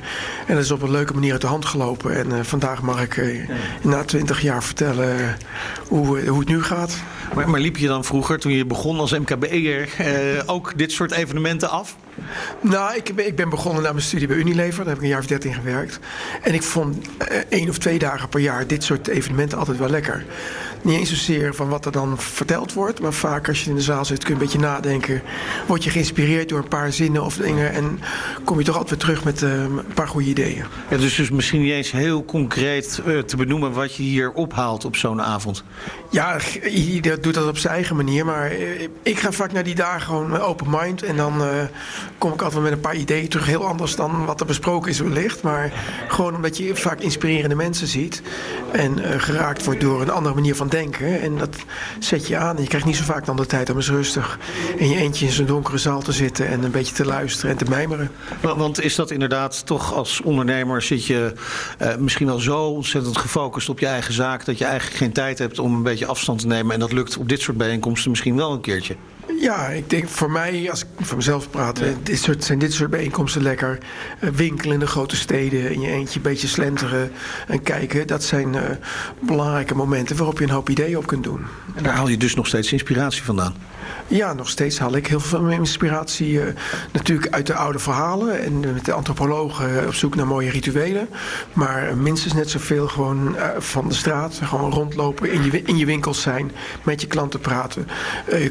En 0.47 0.55
dat 0.55 0.65
is 0.65 0.71
op 0.71 0.83
een 0.83 0.91
leuke 0.91 1.15
manier 1.15 1.33
uit 1.33 1.41
de 1.41 1.47
hand 1.47 1.65
gelopen. 1.65 2.17
En 2.17 2.45
vandaag 2.45 2.83
mag 2.83 3.03
ik 3.03 3.47
na 3.83 4.05
twintig 4.05 4.41
jaar 4.41 4.63
vertellen 4.63 5.37
hoe, 5.89 6.27
hoe 6.29 6.39
het 6.39 6.49
nu 6.49 6.63
gaat. 6.63 6.97
Maar, 7.35 7.51
maar, 7.51 7.61
liep 7.61 7.77
je 7.77 7.87
dan 7.87 8.05
vroeger, 8.05 8.39
toen 8.39 8.53
je 8.53 8.67
begon 8.67 8.99
als 8.99 9.13
MKB'er, 9.13 9.89
ook 10.47 10.79
dit 10.79 10.93
soort 10.93 11.13
evenementen 11.13 11.71
af? 11.71 11.97
Nou, 12.61 12.97
ik, 12.97 13.09
ik, 13.09 13.37
ben 13.37 13.49
begonnen 13.49 13.83
na 13.83 13.93
mijn 13.93 14.05
studie 14.05 14.27
bij 14.27 14.37
Unilever. 14.37 14.79
Daar 14.79 14.87
heb 14.87 14.97
ik 14.97 15.03
een 15.03 15.09
jaar 15.09 15.19
of 15.19 15.27
dertien 15.27 15.55
gewerkt. 15.55 15.99
En 16.43 16.55
ik 16.55 16.63
vond 16.63 17.09
eh, 17.19 17.39
één 17.49 17.69
of 17.69 17.79
twee 17.79 17.99
dagen 17.99 18.29
per 18.29 18.41
jaar 18.41 18.67
dit 18.67 18.85
soort 18.85 19.09
evenementen 19.09 19.59
altijd 19.59 19.79
wel 19.79 19.84
lekker. 19.91 20.25
Niet 20.85 20.99
eens 20.99 21.09
zozeer 21.09 21.55
van 21.55 21.69
wat 21.69 21.85
er 21.87 21.93
dan 21.93 22.19
verteld 22.19 22.73
wordt, 22.73 23.01
maar 23.01 23.13
vaak 23.13 23.49
als 23.49 23.65
je 23.65 23.71
in 23.71 23.77
de 23.77 23.83
zaal 23.83 24.05
zit 24.05 24.19
kun 24.19 24.29
je 24.29 24.33
een 24.35 24.47
beetje 24.47 24.59
nadenken. 24.59 25.23
Word 25.67 25.85
je 25.85 25.91
geïnspireerd 25.91 26.49
door 26.49 26.59
een 26.59 26.69
paar 26.69 26.93
zinnen 26.93 27.23
of 27.25 27.37
dingen 27.37 27.73
en 27.73 28.01
kom 28.45 28.59
je 28.59 28.65
toch 28.65 28.77
altijd 28.77 28.91
weer 28.91 29.15
terug 29.15 29.25
met 29.25 29.43
uh, 29.43 29.63
een 29.63 29.95
paar 29.95 30.09
goede 30.09 30.29
ideeën. 30.29 30.65
Ja, 30.91 30.97
dus, 30.97 31.15
dus 31.15 31.31
misschien 31.31 31.61
niet 31.61 31.73
eens 31.73 31.91
heel 31.91 32.25
concreet 32.25 33.03
uh, 33.07 33.19
te 33.19 33.37
benoemen 33.37 33.73
wat 33.73 33.95
je 33.95 34.03
hier 34.03 34.33
ophaalt 34.33 34.85
op 34.85 34.97
zo'n 34.97 35.23
avond. 35.23 35.65
Ja, 36.11 36.37
ieder 36.71 37.21
doet 37.21 37.35
dat 37.35 37.49
op 37.49 37.59
zijn 37.59 37.75
eigen 37.75 37.97
manier, 37.97 38.25
maar 38.25 38.59
uh, 38.59 38.89
ik 39.03 39.19
ga 39.19 39.33
vaak 39.33 39.53
naar 39.53 39.65
die 39.65 39.75
dagen 39.75 40.01
gewoon 40.01 40.31
met 40.31 40.41
open 40.41 40.67
mind 40.71 41.03
en 41.03 41.17
dan 41.17 41.43
kom 42.19 42.33
ik 42.33 42.43
altijd 42.43 42.63
met 42.63 42.73
een 42.73 42.81
paar 42.81 42.97
ideeën 42.97 43.29
terug. 43.29 43.47
Heel 43.47 43.67
anders 43.67 43.97
dan 43.97 44.25
wat 44.25 44.41
er 44.41 44.47
besproken 44.47 44.91
is 44.91 44.99
wellicht, 44.99 45.43
maar 45.43 45.73
gewoon 46.09 46.35
omdat 46.35 46.57
je 46.57 46.77
vaak 46.77 47.01
inspirerende 47.01 47.55
mensen 47.55 47.87
ziet 47.87 48.23
en 48.73 49.21
geraakt 49.21 49.65
wordt 49.65 49.81
door 49.81 50.01
een 50.01 50.11
andere 50.11 50.35
manier 50.35 50.55
van 50.55 50.69
En 50.75 51.39
dat 51.39 51.57
zet 51.99 52.27
je 52.27 52.37
aan. 52.37 52.57
Je 52.57 52.67
krijgt 52.67 52.87
niet 52.87 52.97
zo 52.97 53.05
vaak 53.05 53.25
dan 53.25 53.37
de 53.37 53.47
tijd 53.47 53.71
om 53.71 53.77
eens 53.77 53.91
rustig 53.91 54.39
in 54.77 54.89
je 54.89 54.97
eentje 54.97 55.27
in 55.27 55.33
zo'n 55.33 55.47
donkere 55.47 55.79
zaal 55.79 56.03
te 56.03 56.13
zitten 56.13 56.49
en 56.49 56.63
een 56.63 56.71
beetje 56.71 56.95
te 56.95 57.05
luisteren 57.05 57.51
en 57.51 57.57
te 57.57 57.71
mijmeren. 57.71 58.11
Want 58.41 58.81
is 58.81 58.95
dat 58.95 59.11
inderdaad 59.11 59.67
toch 59.67 59.95
als 59.95 60.21
ondernemer 60.21 60.83
zit 60.83 61.07
je 61.07 61.33
uh, 61.83 61.97
misschien 61.97 62.27
wel 62.27 62.39
zo 62.39 62.63
ontzettend 62.65 63.19
gefocust 63.19 63.69
op 63.69 63.79
je 63.79 63.87
eigen 63.87 64.15
zaak 64.15 64.45
dat 64.45 64.59
je 64.59 64.65
eigenlijk 64.65 64.97
geen 64.97 65.13
tijd 65.13 65.39
hebt 65.39 65.59
om 65.59 65.75
een 65.75 65.83
beetje 65.83 66.07
afstand 66.07 66.41
te 66.41 66.47
nemen. 66.47 66.75
En 66.75 66.81
dat 66.81 66.93
lukt 66.93 67.17
op 67.17 67.29
dit 67.29 67.41
soort 67.41 67.57
bijeenkomsten 67.57 68.11
misschien 68.11 68.37
wel 68.37 68.53
een 68.53 68.61
keertje. 68.61 68.97
Ja, 69.45 69.69
ik 69.69 69.91
denk 69.91 70.09
voor 70.09 70.31
mij, 70.31 70.71
als 70.71 70.81
ik 70.83 70.89
voor 71.01 71.17
mezelf 71.17 71.51
praat, 71.51 71.79
ja. 71.79 71.87
dit 72.03 72.19
soort, 72.19 72.45
zijn 72.45 72.59
dit 72.59 72.73
soort 72.73 72.91
bijeenkomsten 72.91 73.43
lekker. 73.43 73.79
Uh, 74.21 74.31
winkelen 74.31 74.75
in 74.75 74.81
de 74.81 74.87
grote 74.87 75.17
steden, 75.17 75.73
in 75.73 75.81
je 75.81 75.91
eentje 75.91 76.17
een 76.17 76.23
beetje 76.23 76.47
slenteren 76.47 77.13
en 77.47 77.63
kijken. 77.63 78.07
Dat 78.07 78.25
zijn 78.25 78.55
uh, 78.55 78.63
belangrijke 79.21 79.75
momenten 79.75 80.17
waarop 80.17 80.39
je 80.39 80.45
een 80.45 80.51
hoop 80.51 80.71
ideeën 80.71 80.97
op 80.97 81.07
kunt 81.07 81.25
doen. 81.25 81.41
En 81.75 81.83
daar 81.83 81.95
haal 81.95 82.09
je 82.09 82.17
dus 82.17 82.35
nog 82.35 82.47
steeds 82.47 82.73
inspiratie 82.73 83.23
vandaan? 83.23 83.55
Ja, 84.07 84.33
nog 84.33 84.49
steeds 84.49 84.79
haal 84.79 84.97
ik 84.97 85.07
heel 85.07 85.21
veel 85.21 85.49
inspiratie 85.49 86.33
uh, 86.33 86.45
natuurlijk 86.93 87.33
uit 87.33 87.47
de 87.47 87.55
oude 87.55 87.79
verhalen. 87.79 88.41
En 88.41 88.61
met 88.61 88.85
de 88.85 88.93
antropologen 88.93 89.87
op 89.87 89.95
zoek 89.95 90.15
naar 90.15 90.27
mooie 90.27 90.51
rituelen. 90.51 91.09
Maar 91.53 91.97
minstens 91.97 92.33
net 92.33 92.51
zoveel 92.51 92.89
gewoon 92.89 93.37
van 93.59 93.89
de 93.89 93.95
straat. 93.95 94.41
Gewoon 94.43 94.73
rondlopen, 94.73 95.33
in 95.33 95.45
je, 95.45 95.63
in 95.63 95.77
je 95.77 95.87
winkels 95.87 96.23
zijn, 96.23 96.53
met 96.83 97.01
je 97.01 97.07
klanten 97.07 97.41
praten. 97.41 97.89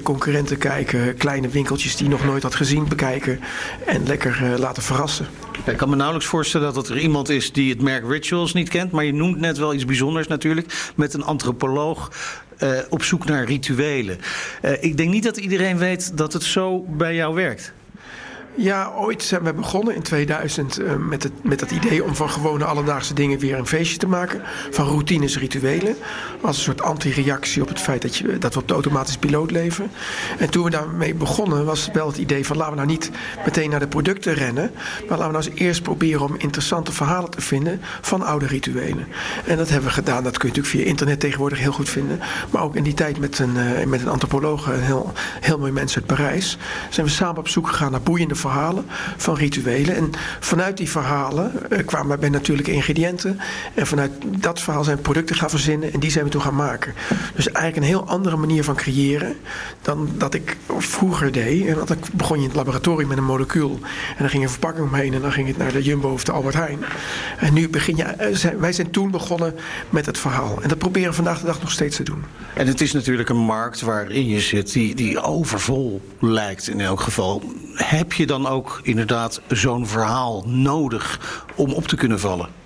Concurrenten 0.04 0.58
kijken, 0.58 1.18
kleine 1.18 1.48
winkeltjes 1.48 1.96
die 1.96 2.06
je 2.06 2.12
nog 2.12 2.26
nooit 2.26 2.44
had 2.44 2.56
gezien 2.56 2.88
bekijken. 2.88 3.40
En 3.86 4.08
lekker 4.08 4.60
laten 4.60 4.84
verrassen. 4.84 5.28
Ik 5.66 5.78
kan 5.78 5.90
me 5.90 5.96
nauwelijks 5.96 6.30
voorstellen 6.30 6.74
dat 6.74 6.90
er 6.90 6.98
iemand 6.98 7.30
is 7.30 7.52
die 7.52 7.70
het 7.70 7.82
merk 7.82 8.08
Rituals 8.08 8.54
niet 8.54 8.70
kent. 8.70 8.92
Maar 8.92 9.06
je 9.06 9.14
noemt 9.14 9.40
net 9.40 9.58
wel 9.58 9.74
iets 9.74 9.86
bijzonders 9.86 10.28
natuurlijk. 10.28 10.92
Met 10.96 11.14
een 11.14 11.24
antropoloog 11.24 12.12
op 12.90 13.04
zoek 13.04 13.26
naar 13.26 13.46
rituelen. 13.46 14.18
Uh, 14.62 14.84
ik 14.84 14.98
denk 14.98 15.10
niet 15.10 15.24
dat 15.24 15.38
iedereen 15.38 15.78
weet 15.78 16.18
dat 16.18 16.34
het 16.34 16.44
zo 16.44 16.80
bij 16.80 17.16
jou 17.16 17.36
werkt. 17.36 17.74
Ja, 18.56 18.92
ooit 18.96 19.24
zijn 19.24 19.44
we 19.44 19.54
begonnen 19.54 19.96
in 19.96 20.02
2000 20.02 20.80
uh, 20.80 20.96
met, 20.96 21.24
het, 21.24 21.32
met 21.42 21.60
dat 21.60 21.72
idee 21.72 22.04
om 22.04 22.16
van 22.16 22.30
gewone 22.30 22.66
alledaagse 22.66 23.14
dingen 23.14 23.40
weer 23.40 23.58
een 23.58 23.68
feestje 23.68 23.98
te 23.98 24.08
maken. 24.08 24.42
Van 24.72 24.86
routines, 24.86 25.38
rituelen. 25.38 25.96
Als 26.42 26.58
een 26.58 26.64
soort 26.64 26.82
anti-reactie 26.82 27.62
op 27.62 27.68
het 27.68 27.80
feit 27.80 28.02
dat, 28.02 28.16
je, 28.16 28.38
dat 28.38 28.54
we 28.54 28.60
op 28.60 28.68
de 28.68 28.74
automatische 28.74 29.20
piloot 29.20 29.52
leven. 29.52 29.92
En 30.38 30.50
toen 30.50 30.64
we 30.64 30.70
daarmee 30.70 31.14
begonnen 31.14 31.66
was 31.66 31.90
wel 31.94 32.08
het 32.08 32.18
idee 32.18 32.46
van 32.46 32.58
laten 32.58 32.72
we 32.72 32.80
nou 32.80 32.92
niet 32.92 33.12
meteen 33.46 33.70
naar 33.70 33.80
de 33.80 33.88
producten 33.88 34.34
rennen. 34.34 34.72
Maar 35.08 35.18
laten 35.18 35.26
we 35.26 35.32
nou 35.32 35.46
eens 35.46 35.60
eerst 35.60 35.84
proberen 35.84 36.22
om 36.22 36.36
interessante 36.38 36.92
verhalen 36.92 37.30
te 37.30 37.42
vinden 37.42 37.82
van 38.02 38.22
oude 38.22 38.48
rituelen. 38.48 39.08
En 39.46 39.58
dat 39.58 39.70
hebben 39.70 39.88
we 39.88 39.96
gedaan. 39.96 40.24
Dat 40.24 40.38
kun 40.38 40.50
je 40.50 40.56
natuurlijk 40.56 40.84
via 40.84 40.92
internet 40.92 41.20
tegenwoordig 41.20 41.60
heel 41.60 41.72
goed 41.72 41.90
vinden. 41.90 42.20
Maar 42.50 42.62
ook 42.62 42.76
in 42.76 42.84
die 42.84 42.94
tijd 42.94 43.20
met 43.20 43.40
een, 43.40 43.56
uh, 43.56 43.86
met 43.86 44.02
een 44.02 44.10
antropoloog, 44.10 44.68
een 44.68 44.80
heel, 44.80 45.12
heel 45.40 45.60
mooi 45.60 45.72
mens 45.72 45.96
uit 45.96 46.06
Parijs. 46.06 46.58
Zijn 46.90 47.06
we 47.06 47.12
samen 47.12 47.38
op 47.38 47.48
zoek 47.48 47.68
gegaan 47.68 47.92
naar 47.92 48.02
boeiende 48.02 48.36
verhalen 48.50 48.86
van 49.18 49.36
rituelen. 49.36 49.96
En 49.96 50.12
vanuit 50.40 50.78
die 50.78 50.90
verhalen 50.90 51.52
uh, 51.70 51.86
kwamen 51.86 52.20
bij 52.20 52.30
natuurlijke 52.30 52.72
ingrediënten. 52.72 53.40
En 53.74 53.88
vanuit 53.88 54.12
dat 54.26 54.62
verhaal 54.62 54.84
zijn 54.84 55.02
producten 55.02 55.36
gaan 55.36 55.50
verzinnen 55.50 55.94
en 55.94 56.00
die 56.00 56.12
zijn 56.12 56.24
we 56.24 56.30
toen 56.30 56.42
gaan 56.42 56.56
maken. 56.56 56.94
Dus 57.36 57.52
eigenlijk 57.52 57.76
een 57.76 57.92
heel 57.92 58.08
andere 58.08 58.38
manier 58.38 58.64
van 58.64 58.76
creëren 58.76 59.36
dan 59.82 60.10
dat 60.18 60.34
ik 60.34 60.58
vroeger 60.78 61.32
deed. 61.32 61.76
Dat 61.76 61.90
ik 61.90 62.14
begon 62.14 62.38
je 62.38 62.44
in 62.44 62.50
het 62.50 62.58
laboratorium 62.58 63.08
met 63.08 63.18
een 63.18 63.24
molecuul. 63.24 63.80
En 63.82 64.16
dan 64.20 64.30
ging 64.30 64.44
een 64.44 64.50
verpakking 64.50 64.88
omheen 64.88 65.14
en 65.14 65.22
dan 65.22 65.32
ging 65.32 65.48
het 65.48 65.58
naar 65.58 65.72
de 65.72 65.84
Jumbo 65.84 66.10
of 66.10 66.24
de 66.24 66.32
Albert 66.32 66.56
Heijn. 66.56 66.80
En 67.40 67.54
nu 67.54 67.70
begin 67.70 67.96
je, 67.96 68.34
uh, 68.44 68.60
wij 68.60 68.74
zijn 68.74 68.92
toen 68.92 69.12
begonnen 69.12 69.56
met 69.90 70.06
het 70.06 70.18
verhaal. 70.18 70.62
En 70.62 70.70
dat 70.70 70.78
proberen 70.78 71.10
we 71.10 71.16
vandaag 71.16 71.40
de 71.40 71.46
dag 71.46 71.62
nog 71.62 71.72
steeds 71.72 71.96
te 71.96 72.04
doen. 72.04 72.24
En 72.54 72.68
het 72.68 72.82
is 72.82 72.92
natuurlijk 72.92 73.30
een 73.30 73.38
markt 73.38 73.82
waarin 73.82 74.28
je 74.28 74.40
zit 74.40 74.74
die, 74.74 74.96
die 74.96 75.22
overvol 75.22 76.02
lijkt 76.20 76.68
in 76.68 76.82
elk 76.82 77.02
geval. 77.02 77.44
Heb 77.74 78.14
je 78.14 78.26
dan 78.34 78.48
ook 78.48 78.80
inderdaad 78.84 79.42
zo'n 79.48 79.88
verhaal 79.88 80.44
nodig 80.46 81.20
om 81.56 81.74
op 81.74 81.88
te 81.88 81.96
kunnen 81.96 82.20
vallen? 82.20 82.63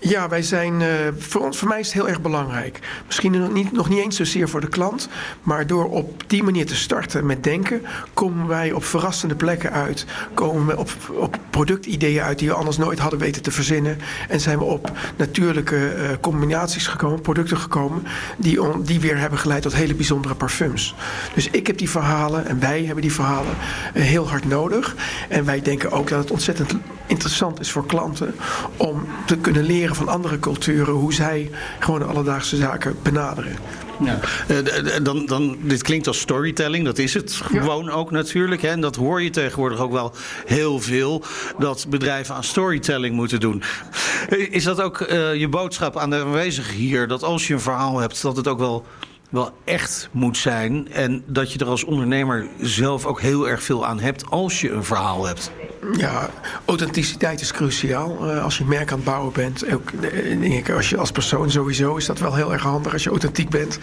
Ja, 0.00 0.28
wij 0.28 0.42
zijn, 0.42 0.80
uh, 0.80 0.88
voor, 1.18 1.40
ons, 1.40 1.58
voor 1.58 1.68
mij 1.68 1.80
is 1.80 1.86
het 1.86 1.94
heel 1.94 2.08
erg 2.08 2.20
belangrijk. 2.20 2.78
Misschien 3.06 3.32
nog 3.32 3.52
niet, 3.52 3.72
nog 3.72 3.88
niet 3.88 3.98
eens 3.98 4.16
zozeer 4.16 4.48
voor 4.48 4.60
de 4.60 4.68
klant, 4.68 5.08
maar 5.42 5.66
door 5.66 5.90
op 5.90 6.24
die 6.26 6.42
manier 6.42 6.66
te 6.66 6.76
starten 6.76 7.26
met 7.26 7.44
denken, 7.44 7.82
komen 8.14 8.46
wij 8.46 8.72
op 8.72 8.84
verrassende 8.84 9.34
plekken 9.34 9.72
uit. 9.72 10.06
Komen 10.34 10.66
we 10.66 10.76
op, 10.76 10.90
op 11.12 11.38
productideeën 11.50 12.22
uit 12.22 12.38
die 12.38 12.48
we 12.48 12.54
anders 12.54 12.76
nooit 12.76 12.98
hadden 12.98 13.18
weten 13.18 13.42
te 13.42 13.50
verzinnen. 13.50 13.98
En 14.28 14.40
zijn 14.40 14.58
we 14.58 14.64
op 14.64 14.92
natuurlijke 15.16 15.94
uh, 15.96 16.08
combinaties 16.20 16.86
gekomen, 16.86 17.20
producten 17.20 17.56
gekomen, 17.56 18.02
die, 18.36 18.60
die 18.82 19.00
weer 19.00 19.18
hebben 19.18 19.38
geleid 19.38 19.62
tot 19.62 19.74
hele 19.74 19.94
bijzondere 19.94 20.34
parfums. 20.34 20.94
Dus 21.34 21.50
ik 21.50 21.66
heb 21.66 21.78
die 21.78 21.90
verhalen 21.90 22.46
en 22.46 22.60
wij 22.60 22.84
hebben 22.84 23.02
die 23.02 23.12
verhalen 23.12 23.54
uh, 23.94 24.02
heel 24.02 24.28
hard 24.28 24.44
nodig. 24.44 24.96
En 25.28 25.44
wij 25.44 25.62
denken 25.62 25.90
ook 25.90 26.08
dat 26.08 26.18
het 26.18 26.30
ontzettend 26.30 26.74
interessant 27.08 27.60
is 27.60 27.70
voor 27.70 27.86
klanten 27.86 28.34
om 28.76 29.06
te 29.26 29.36
kunnen 29.36 29.64
leren 29.64 29.96
van 29.96 30.08
andere 30.08 30.38
culturen 30.38 30.94
hoe 30.94 31.14
zij 31.14 31.50
gewoon 31.78 31.98
de 31.98 32.06
alledaagse 32.06 32.56
zaken 32.56 32.96
benaderen. 33.02 33.56
Ja. 34.04 34.20
Uh, 34.48 34.58
dan, 35.02 35.26
dan, 35.26 35.56
dit 35.62 35.82
klinkt 35.82 36.06
als 36.06 36.18
storytelling, 36.18 36.84
dat 36.84 36.98
is 36.98 37.14
het 37.14 37.32
gewoon 37.32 37.84
ja. 37.84 37.90
ook 37.90 38.10
natuurlijk. 38.10 38.62
Hè? 38.62 38.68
En 38.68 38.80
dat 38.80 38.96
hoor 38.96 39.22
je 39.22 39.30
tegenwoordig 39.30 39.78
ook 39.78 39.92
wel 39.92 40.12
heel 40.46 40.80
veel, 40.80 41.22
dat 41.58 41.86
bedrijven 41.88 42.34
aan 42.34 42.44
storytelling 42.44 43.14
moeten 43.14 43.40
doen. 43.40 43.62
Is 44.50 44.64
dat 44.64 44.80
ook 44.80 45.00
uh, 45.00 45.34
je 45.34 45.48
boodschap 45.48 45.96
aan 45.96 46.10
de 46.10 46.16
aanwezigen 46.16 46.74
hier, 46.74 47.08
dat 47.08 47.22
als 47.22 47.46
je 47.46 47.54
een 47.54 47.60
verhaal 47.60 47.98
hebt, 47.98 48.22
dat 48.22 48.36
het 48.36 48.48
ook 48.48 48.58
wel 48.58 48.84
wel 49.30 49.50
echt 49.64 50.08
moet 50.12 50.36
zijn. 50.36 50.92
En 50.92 51.22
dat 51.26 51.52
je 51.52 51.58
er 51.58 51.66
als 51.66 51.84
ondernemer 51.84 52.46
zelf 52.60 53.06
ook 53.06 53.20
heel 53.20 53.48
erg 53.48 53.62
veel 53.62 53.86
aan 53.86 54.00
hebt 54.00 54.30
als 54.30 54.60
je 54.60 54.70
een 54.70 54.84
verhaal 54.84 55.26
hebt. 55.26 55.50
Ja, 55.92 56.30
authenticiteit 56.64 57.40
is 57.40 57.52
cruciaal. 57.52 58.34
Uh, 58.34 58.44
als 58.44 58.58
je 58.58 58.64
merk 58.64 58.90
aan 58.90 58.96
het 58.96 59.04
bouwen 59.04 59.32
bent, 59.32 59.72
ook 59.72 59.90
denk 60.40 60.70
als 60.70 60.90
je 60.90 60.96
als 60.96 61.10
persoon 61.10 61.50
sowieso, 61.50 61.96
is 61.96 62.06
dat 62.06 62.18
wel 62.18 62.34
heel 62.34 62.52
erg 62.52 62.62
handig 62.62 62.92
als 62.92 63.02
je 63.02 63.10
authentiek 63.10 63.48
bent. 63.48 63.78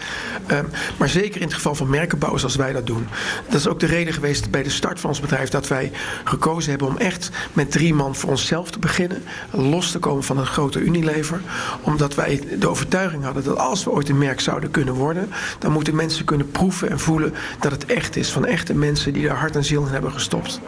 Um, 0.50 0.66
maar 0.96 1.08
zeker 1.08 1.40
in 1.40 1.46
het 1.46 1.54
geval 1.54 1.74
van 1.74 1.90
merkenbouw 1.90 2.36
zoals 2.36 2.56
wij 2.56 2.72
dat 2.72 2.86
doen. 2.86 3.08
Dat 3.48 3.60
is 3.60 3.68
ook 3.68 3.80
de 3.80 3.86
reden 3.86 4.14
geweest 4.14 4.50
bij 4.50 4.62
de 4.62 4.70
start 4.70 5.00
van 5.00 5.10
ons 5.10 5.20
bedrijf 5.20 5.48
dat 5.48 5.68
wij 5.68 5.92
gekozen 6.24 6.70
hebben 6.70 6.88
om 6.88 6.96
echt 6.96 7.30
met 7.52 7.70
drie 7.70 7.94
man 7.94 8.14
voor 8.14 8.30
onszelf 8.30 8.70
te 8.70 8.78
beginnen. 8.78 9.22
Los 9.50 9.90
te 9.90 9.98
komen 9.98 10.24
van 10.24 10.38
een 10.38 10.46
grote 10.46 10.80
Unilever. 10.80 11.40
Omdat 11.82 12.14
wij 12.14 12.42
de 12.58 12.68
overtuiging 12.68 13.24
hadden 13.24 13.44
dat 13.44 13.58
als 13.58 13.84
we 13.84 13.90
ooit 13.90 14.08
een 14.08 14.18
merk 14.18 14.40
zouden 14.40 14.70
kunnen 14.70 14.94
worden, 14.94 15.28
dan 15.58 15.72
moeten 15.72 15.94
mensen 15.96 16.24
kunnen 16.24 16.50
proeven 16.50 16.90
en 16.90 16.98
voelen 16.98 17.34
dat 17.60 17.72
het 17.72 17.86
echt 17.86 18.16
is. 18.16 18.30
Van 18.30 18.44
echte 18.44 18.74
mensen 18.74 19.12
die 19.12 19.26
daar 19.26 19.36
hart 19.36 19.56
en 19.56 19.64
ziel 19.64 19.86
in 19.86 19.92
hebben 19.92 20.12
gestopt. 20.12 20.60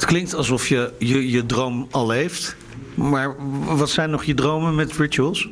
Het 0.00 0.08
klinkt 0.08 0.34
alsof 0.34 0.68
je 0.68 0.92
je, 0.98 1.30
je 1.30 1.46
droom 1.46 1.86
al 1.90 2.06
leeft. 2.06 2.56
Maar 2.94 3.36
wat 3.76 3.90
zijn 3.90 4.10
nog 4.10 4.24
je 4.24 4.34
dromen 4.34 4.74
met 4.74 4.92
rituals? 4.92 5.48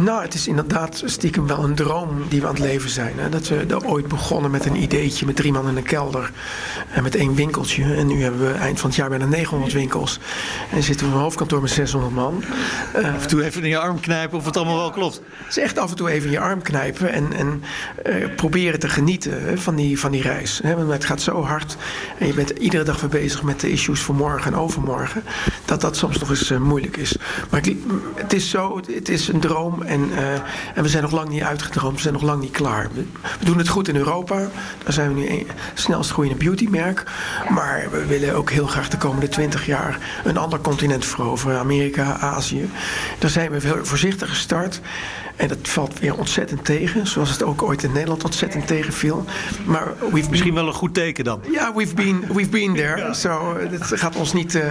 Nou, 0.00 0.22
het 0.22 0.34
is 0.34 0.48
inderdaad 0.48 1.02
stiekem 1.04 1.46
wel 1.46 1.64
een 1.64 1.74
droom 1.74 2.28
die 2.28 2.40
we 2.40 2.46
aan 2.46 2.54
het 2.54 2.62
leven 2.62 2.90
zijn. 2.90 3.18
Hè? 3.18 3.28
Dat 3.28 3.48
we 3.48 3.64
er 3.68 3.86
ooit 3.86 4.08
begonnen 4.08 4.50
met 4.50 4.64
een 4.64 4.82
ideetje 4.82 5.26
met 5.26 5.36
drie 5.36 5.52
man 5.52 5.68
in 5.68 5.76
een 5.76 5.82
kelder. 5.82 6.30
En 6.90 7.02
met 7.02 7.14
één 7.14 7.34
winkeltje. 7.34 7.94
En 7.94 8.06
nu 8.06 8.22
hebben 8.22 8.40
we 8.40 8.52
eind 8.52 8.80
van 8.80 8.88
het 8.88 8.98
jaar 8.98 9.08
bijna 9.08 9.24
900 9.24 9.72
winkels. 9.72 10.18
En 10.70 10.82
zitten 10.82 11.06
we 11.06 11.12
in 11.12 11.18
een 11.18 11.22
hoofdkantoor 11.22 11.60
met 11.60 11.70
600 11.70 12.14
man. 12.14 12.44
Uh, 12.96 13.14
af 13.14 13.22
en 13.22 13.28
toe 13.28 13.44
even 13.44 13.62
in 13.62 13.68
je 13.68 13.78
arm 13.78 14.00
knijpen 14.00 14.38
of 14.38 14.44
het 14.44 14.56
allemaal 14.56 14.76
wel 14.76 14.90
klopt. 14.90 15.20
Het 15.38 15.56
is 15.56 15.58
echt 15.58 15.78
af 15.78 15.90
en 15.90 15.96
toe 15.96 16.10
even 16.10 16.26
in 16.26 16.32
je 16.32 16.40
arm 16.40 16.62
knijpen. 16.62 17.12
En, 17.12 17.32
en 17.32 17.62
uh, 18.06 18.34
proberen 18.34 18.80
te 18.80 18.88
genieten 18.88 19.42
hè, 19.44 19.58
van, 19.58 19.74
die, 19.74 19.98
van 19.98 20.10
die 20.10 20.22
reis. 20.22 20.60
Hè? 20.62 20.76
Want 20.76 20.92
het 20.92 21.04
gaat 21.04 21.20
zo 21.20 21.42
hard. 21.42 21.76
En 22.18 22.26
je 22.26 22.34
bent 22.34 22.50
iedere 22.50 22.84
dag 22.84 23.00
weer 23.00 23.10
bezig 23.10 23.42
met 23.42 23.60
de 23.60 23.70
issues 23.70 24.00
voor 24.00 24.14
morgen 24.14 24.52
en 24.52 24.58
overmorgen. 24.58 25.22
Dat 25.64 25.80
dat 25.80 25.96
soms 25.96 26.18
nog 26.18 26.30
eens 26.30 26.50
uh, 26.50 26.58
moeilijk 26.58 26.96
is. 26.96 27.16
Maar 27.50 27.62
het 28.14 28.32
is 28.32 28.50
zo, 28.50 28.80
het 28.92 29.08
is 29.08 29.28
een 29.28 29.40
droom. 29.40 29.84
En, 29.86 30.10
uh, 30.10 30.32
en, 30.74 30.82
we 30.82 30.88
zijn 30.88 31.02
nog 31.02 31.12
lang 31.12 31.28
niet 31.28 31.42
uitgedroomd, 31.42 31.96
we 31.96 32.02
zijn 32.02 32.14
nog 32.14 32.22
lang 32.22 32.40
niet 32.40 32.50
klaar. 32.50 32.88
We, 32.94 33.04
doen 33.44 33.58
het 33.58 33.68
goed 33.68 33.88
in 33.88 33.96
Europa. 33.96 34.36
Daar 34.84 34.92
zijn 34.92 35.14
we 35.14 35.20
nu 35.20 35.28
het 35.28 35.46
snelst 35.74 36.10
groeiende 36.10 36.44
beautymerk. 36.44 37.04
Maar 37.48 37.86
we 37.90 38.06
willen 38.06 38.34
ook 38.34 38.50
heel 38.50 38.66
graag 38.66 38.88
de 38.88 38.96
komende 38.96 39.28
20 39.28 39.66
jaar 39.66 39.98
een 40.24 40.36
ander 40.36 40.60
continent 40.60 41.04
veroveren. 41.04 41.58
Amerika, 41.58 42.18
Azië. 42.18 42.70
Daar 43.18 43.30
zijn 43.30 43.50
we 43.50 43.58
heel 43.60 43.84
voorzichtig 43.84 44.28
gestart. 44.28 44.80
En 45.36 45.48
dat 45.48 45.58
valt 45.62 45.98
weer 45.98 46.18
ontzettend 46.18 46.64
tegen. 46.64 47.06
Zoals 47.06 47.30
het 47.30 47.42
ook 47.42 47.62
ooit 47.62 47.82
in 47.82 47.92
Nederland 47.92 48.24
ontzettend 48.24 48.66
tegenviel. 48.66 49.24
Maar 49.64 49.92
we've 50.12 50.30
Misschien 50.30 50.54
wel 50.54 50.66
een 50.66 50.72
goed 50.72 50.94
teken 50.94 51.24
dan. 51.24 51.40
Ja, 51.44 51.50
yeah, 51.50 51.76
we've 51.76 51.94
been, 51.94 52.24
we've 52.32 52.50
been 52.50 52.74
there. 52.82 52.96
Ja. 52.96 53.12
So, 53.12 53.56
het 53.70 53.82
gaat 53.84 54.16
ons 54.16 54.32
niet... 54.32 54.54
Uh, 54.54 54.62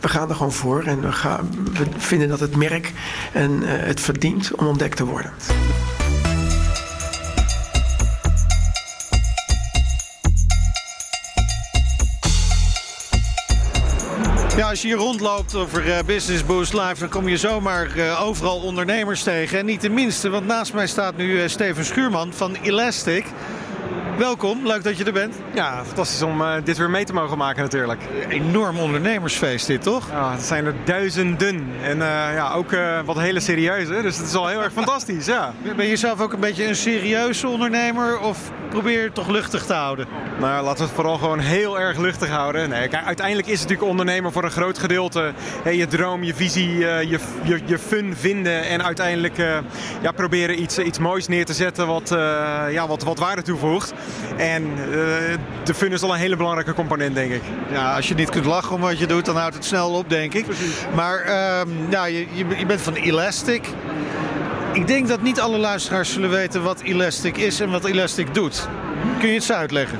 we 0.00 0.08
gaan 0.08 0.28
er 0.28 0.34
gewoon 0.34 0.52
voor. 0.52 0.82
En 0.82 1.00
we, 1.00 1.12
gaan, 1.12 1.50
we 1.72 1.84
vinden 1.96 2.28
dat 2.28 2.40
het 2.40 2.56
merk 2.56 2.92
en 3.32 3.50
uh, 3.62 3.68
het 3.68 4.00
verdient 4.00 4.54
om 4.54 4.66
ontdekt 4.66 4.96
te 4.96 5.04
worden. 5.04 5.32
Ja, 14.56 14.68
als 14.68 14.82
je 14.82 14.88
hier 14.88 14.96
rondloopt 14.96 15.54
over 15.54 15.86
uh, 15.86 15.98
Business 16.06 16.44
Boost 16.44 16.72
Live, 16.72 16.94
dan 16.98 17.08
kom 17.08 17.28
je 17.28 17.36
zomaar 17.36 17.96
uh, 17.96 18.22
overal 18.22 18.56
ondernemers 18.60 19.22
tegen. 19.22 19.58
En 19.58 19.66
niet 19.66 19.80
de 19.80 19.88
minste, 19.88 20.28
want 20.28 20.46
naast 20.46 20.72
mij 20.72 20.86
staat 20.86 21.16
nu 21.16 21.42
uh, 21.42 21.48
Steven 21.48 21.84
Schuurman 21.84 22.32
van 22.32 22.56
Elastic. 22.62 23.24
Welkom, 24.18 24.66
leuk 24.66 24.84
dat 24.84 24.98
je 24.98 25.04
er 25.04 25.12
bent. 25.12 25.34
Ja, 25.54 25.84
fantastisch 25.84 26.22
om 26.22 26.40
uh, 26.40 26.52
dit 26.64 26.76
weer 26.76 26.90
mee 26.90 27.04
te 27.04 27.12
mogen 27.12 27.38
maken 27.38 27.62
natuurlijk. 27.62 28.00
Enorm 28.28 28.78
ondernemersfeest 28.78 29.66
dit, 29.66 29.82
toch? 29.82 30.10
Ja, 30.10 30.32
het 30.32 30.42
zijn 30.42 30.66
er 30.66 30.74
duizenden. 30.84 31.66
En 31.82 31.96
uh, 31.98 32.04
ja, 32.34 32.52
ook 32.52 32.72
uh, 32.72 33.00
wat 33.04 33.18
hele 33.18 33.40
serieuze, 33.40 34.02
dus 34.02 34.16
het 34.16 34.26
is 34.26 34.34
al 34.34 34.48
heel 34.48 34.62
erg 34.62 34.72
fantastisch, 34.72 35.26
ja. 35.26 35.54
Ben 35.76 35.86
je 35.86 35.96
zelf 35.96 36.20
ook 36.20 36.32
een 36.32 36.40
beetje 36.40 36.66
een 36.66 36.76
serieuze 36.76 37.48
ondernemer 37.48 38.18
of 38.18 38.38
probeer 38.68 38.98
je 38.98 39.04
het 39.04 39.14
toch 39.14 39.28
luchtig 39.28 39.66
te 39.66 39.72
houden? 39.72 40.06
Nou 40.38 40.64
laten 40.64 40.78
we 40.78 40.84
het 40.84 40.94
vooral 40.94 41.18
gewoon 41.18 41.38
heel 41.38 41.80
erg 41.80 41.98
luchtig 41.98 42.28
houden. 42.28 42.68
Nee, 42.68 42.88
kijk, 42.88 43.04
uiteindelijk 43.04 43.46
is 43.46 43.60
het 43.60 43.62
natuurlijk 43.62 43.90
ondernemer 43.90 44.32
voor 44.32 44.44
een 44.44 44.50
groot 44.50 44.78
gedeelte 44.78 45.32
hey, 45.62 45.76
je 45.76 45.86
droom, 45.86 46.22
je 46.22 46.34
visie, 46.34 46.78
je, 46.78 47.18
je, 47.42 47.60
je 47.64 47.78
fun 47.78 48.16
vinden 48.16 48.62
en 48.62 48.84
uiteindelijk 48.84 49.36
ja, 50.02 50.12
proberen 50.14 50.62
iets, 50.62 50.78
iets 50.78 50.98
moois 50.98 51.28
neer 51.28 51.44
te 51.44 51.54
zetten 51.54 51.86
wat, 51.86 52.08
ja, 52.70 52.86
wat, 52.86 53.02
wat 53.02 53.18
waarde 53.18 53.42
toevoegt. 53.42 53.94
En 54.36 54.62
uh, 54.62 54.86
de 55.64 55.74
fun 55.74 55.92
is 55.92 56.02
al 56.02 56.12
een 56.12 56.18
hele 56.18 56.36
belangrijke 56.36 56.74
component, 56.74 57.14
denk 57.14 57.32
ik. 57.32 57.42
Ja, 57.72 57.94
als 57.94 58.08
je 58.08 58.14
niet 58.14 58.30
kunt 58.30 58.44
lachen 58.44 58.74
om 58.74 58.80
wat 58.80 58.98
je 58.98 59.06
doet, 59.06 59.24
dan 59.24 59.36
houdt 59.36 59.54
het 59.54 59.64
snel 59.64 59.90
op, 59.90 60.08
denk 60.08 60.34
ik. 60.34 60.44
Precies. 60.44 60.76
Maar 60.94 61.24
uh, 61.26 61.90
nou, 61.90 62.08
je, 62.08 62.26
je 62.56 62.66
bent 62.66 62.80
van 62.80 62.94
Elastic. 62.94 63.64
Ik 64.72 64.86
denk 64.86 65.08
dat 65.08 65.22
niet 65.22 65.40
alle 65.40 65.58
luisteraars 65.58 66.12
zullen 66.12 66.30
weten 66.30 66.62
wat 66.62 66.80
Elastic 66.80 67.36
is 67.36 67.60
en 67.60 67.70
wat 67.70 67.84
Elastic 67.84 68.34
doet. 68.34 68.68
Kun 69.18 69.28
je 69.28 69.34
het 69.34 69.42
eens 69.42 69.52
uitleggen? 69.52 69.98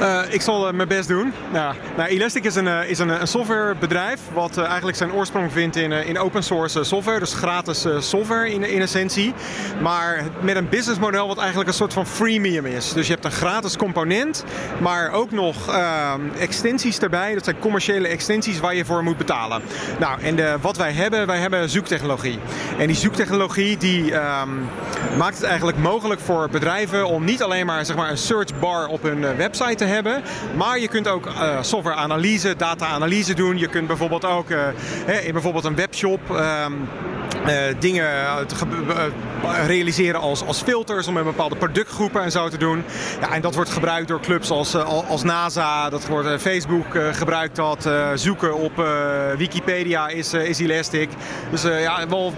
Uh, 0.00 0.20
ik 0.28 0.40
zal 0.40 0.68
uh, 0.68 0.72
mijn 0.72 0.88
best 0.88 1.08
doen. 1.08 1.32
Nou, 1.52 1.74
nou, 1.96 2.08
Elastic 2.08 2.44
is 2.44 2.54
een, 2.54 2.66
uh, 2.66 2.90
is 2.90 2.98
een, 2.98 3.08
een 3.08 3.26
softwarebedrijf 3.26 4.20
wat 4.34 4.58
eigenlijk 4.58 4.96
zijn 4.96 5.12
oorsprong 5.12 5.52
vindt 5.52 5.76
in, 5.76 5.92
in 5.92 6.18
open 6.18 6.42
source 6.42 6.84
software, 6.84 7.18
dus 7.18 7.34
gratis 7.34 7.86
software 7.98 8.52
in, 8.52 8.80
essentie. 8.80 9.34
Maar 9.80 10.22
met 10.40 10.56
een 10.56 10.68
businessmodel 10.68 11.26
wat 11.26 11.38
eigenlijk 11.38 11.68
een 11.68 11.74
soort 11.74 11.92
van 11.92 12.06
freemium 12.06 12.66
is. 12.66 12.92
Dus 12.92 13.06
je 13.06 13.12
hebt 13.12 13.24
een 13.24 13.30
gratis 13.30 13.76
component, 13.76 14.44
maar 14.80 15.12
ook 15.12 15.30
nog 15.30 15.76
extensies 16.38 16.98
erbij. 16.98 17.34
Dat 17.34 17.44
zijn 17.44 17.58
commerciële 17.58 18.08
extensies 18.08 18.60
waar 18.60 18.74
je 18.74 18.84
voor 18.84 19.02
moet 19.02 19.16
betalen. 19.16 19.62
Nou, 19.98 20.20
en 20.20 20.36
de, 20.36 20.56
wat 20.60 20.76
wij 20.76 20.92
hebben, 20.92 21.26
wij 21.26 21.38
hebben 21.38 21.70
zoektechnologie. 21.70 22.38
En 22.78 22.86
die 22.86 22.96
zoektechnologie 22.96 23.76
die 23.76 24.14
um, 24.14 24.68
maakt 25.18 25.36
het 25.36 25.44
eigenlijk 25.44 25.78
mogelijk 25.78 26.20
voor 26.20 26.48
bedrijven 26.48 27.06
om 27.06 27.24
niet 27.24 27.42
alleen 27.42 27.66
maar, 27.66 27.84
zeg 27.84 27.96
maar 27.96 28.10
een 28.10 28.18
search 28.18 28.58
bar 28.58 28.86
op 28.86 29.02
hun 29.02 29.36
website 29.36 29.74
te 29.74 29.85
hebben. 29.86 30.22
Maar 30.56 30.78
je 30.78 30.88
kunt 30.88 31.08
ook 31.08 31.26
uh, 31.26 31.62
software-analyse, 31.62 32.56
data-analyse 32.56 33.34
doen. 33.34 33.58
Je 33.58 33.68
kunt 33.68 33.86
bijvoorbeeld 33.86 34.24
ook 34.24 34.50
uh, 34.50 35.26
in 35.26 35.32
bijvoorbeeld 35.32 35.64
een 35.64 35.76
webshop. 35.76 36.20
Um, 36.30 36.88
dingen 37.78 38.06
realiseren 39.66 40.20
als, 40.20 40.46
als 40.46 40.62
filters 40.62 41.06
om 41.06 41.14
met 41.14 41.24
bepaalde 41.24 41.56
productgroepen 41.56 42.22
en 42.22 42.30
zo 42.30 42.48
te 42.48 42.56
doen. 42.56 42.84
Ja, 43.20 43.32
en 43.32 43.40
dat 43.40 43.54
wordt 43.54 43.70
gebruikt 43.70 44.08
door 44.08 44.20
clubs 44.20 44.50
als, 44.50 44.74
als 44.84 45.22
NASA, 45.22 45.90
dat 45.90 46.06
wordt 46.06 46.42
Facebook 46.42 46.86
gebruikt 47.12 47.56
dat. 47.56 47.90
zoeken 48.14 48.54
op 48.54 48.72
Wikipedia 49.36 50.08
is, 50.08 50.32
is 50.32 50.58
Elastic. 50.58 51.10
Dus 51.50 51.62
ja, 51.62 52.08
wel 52.08 52.32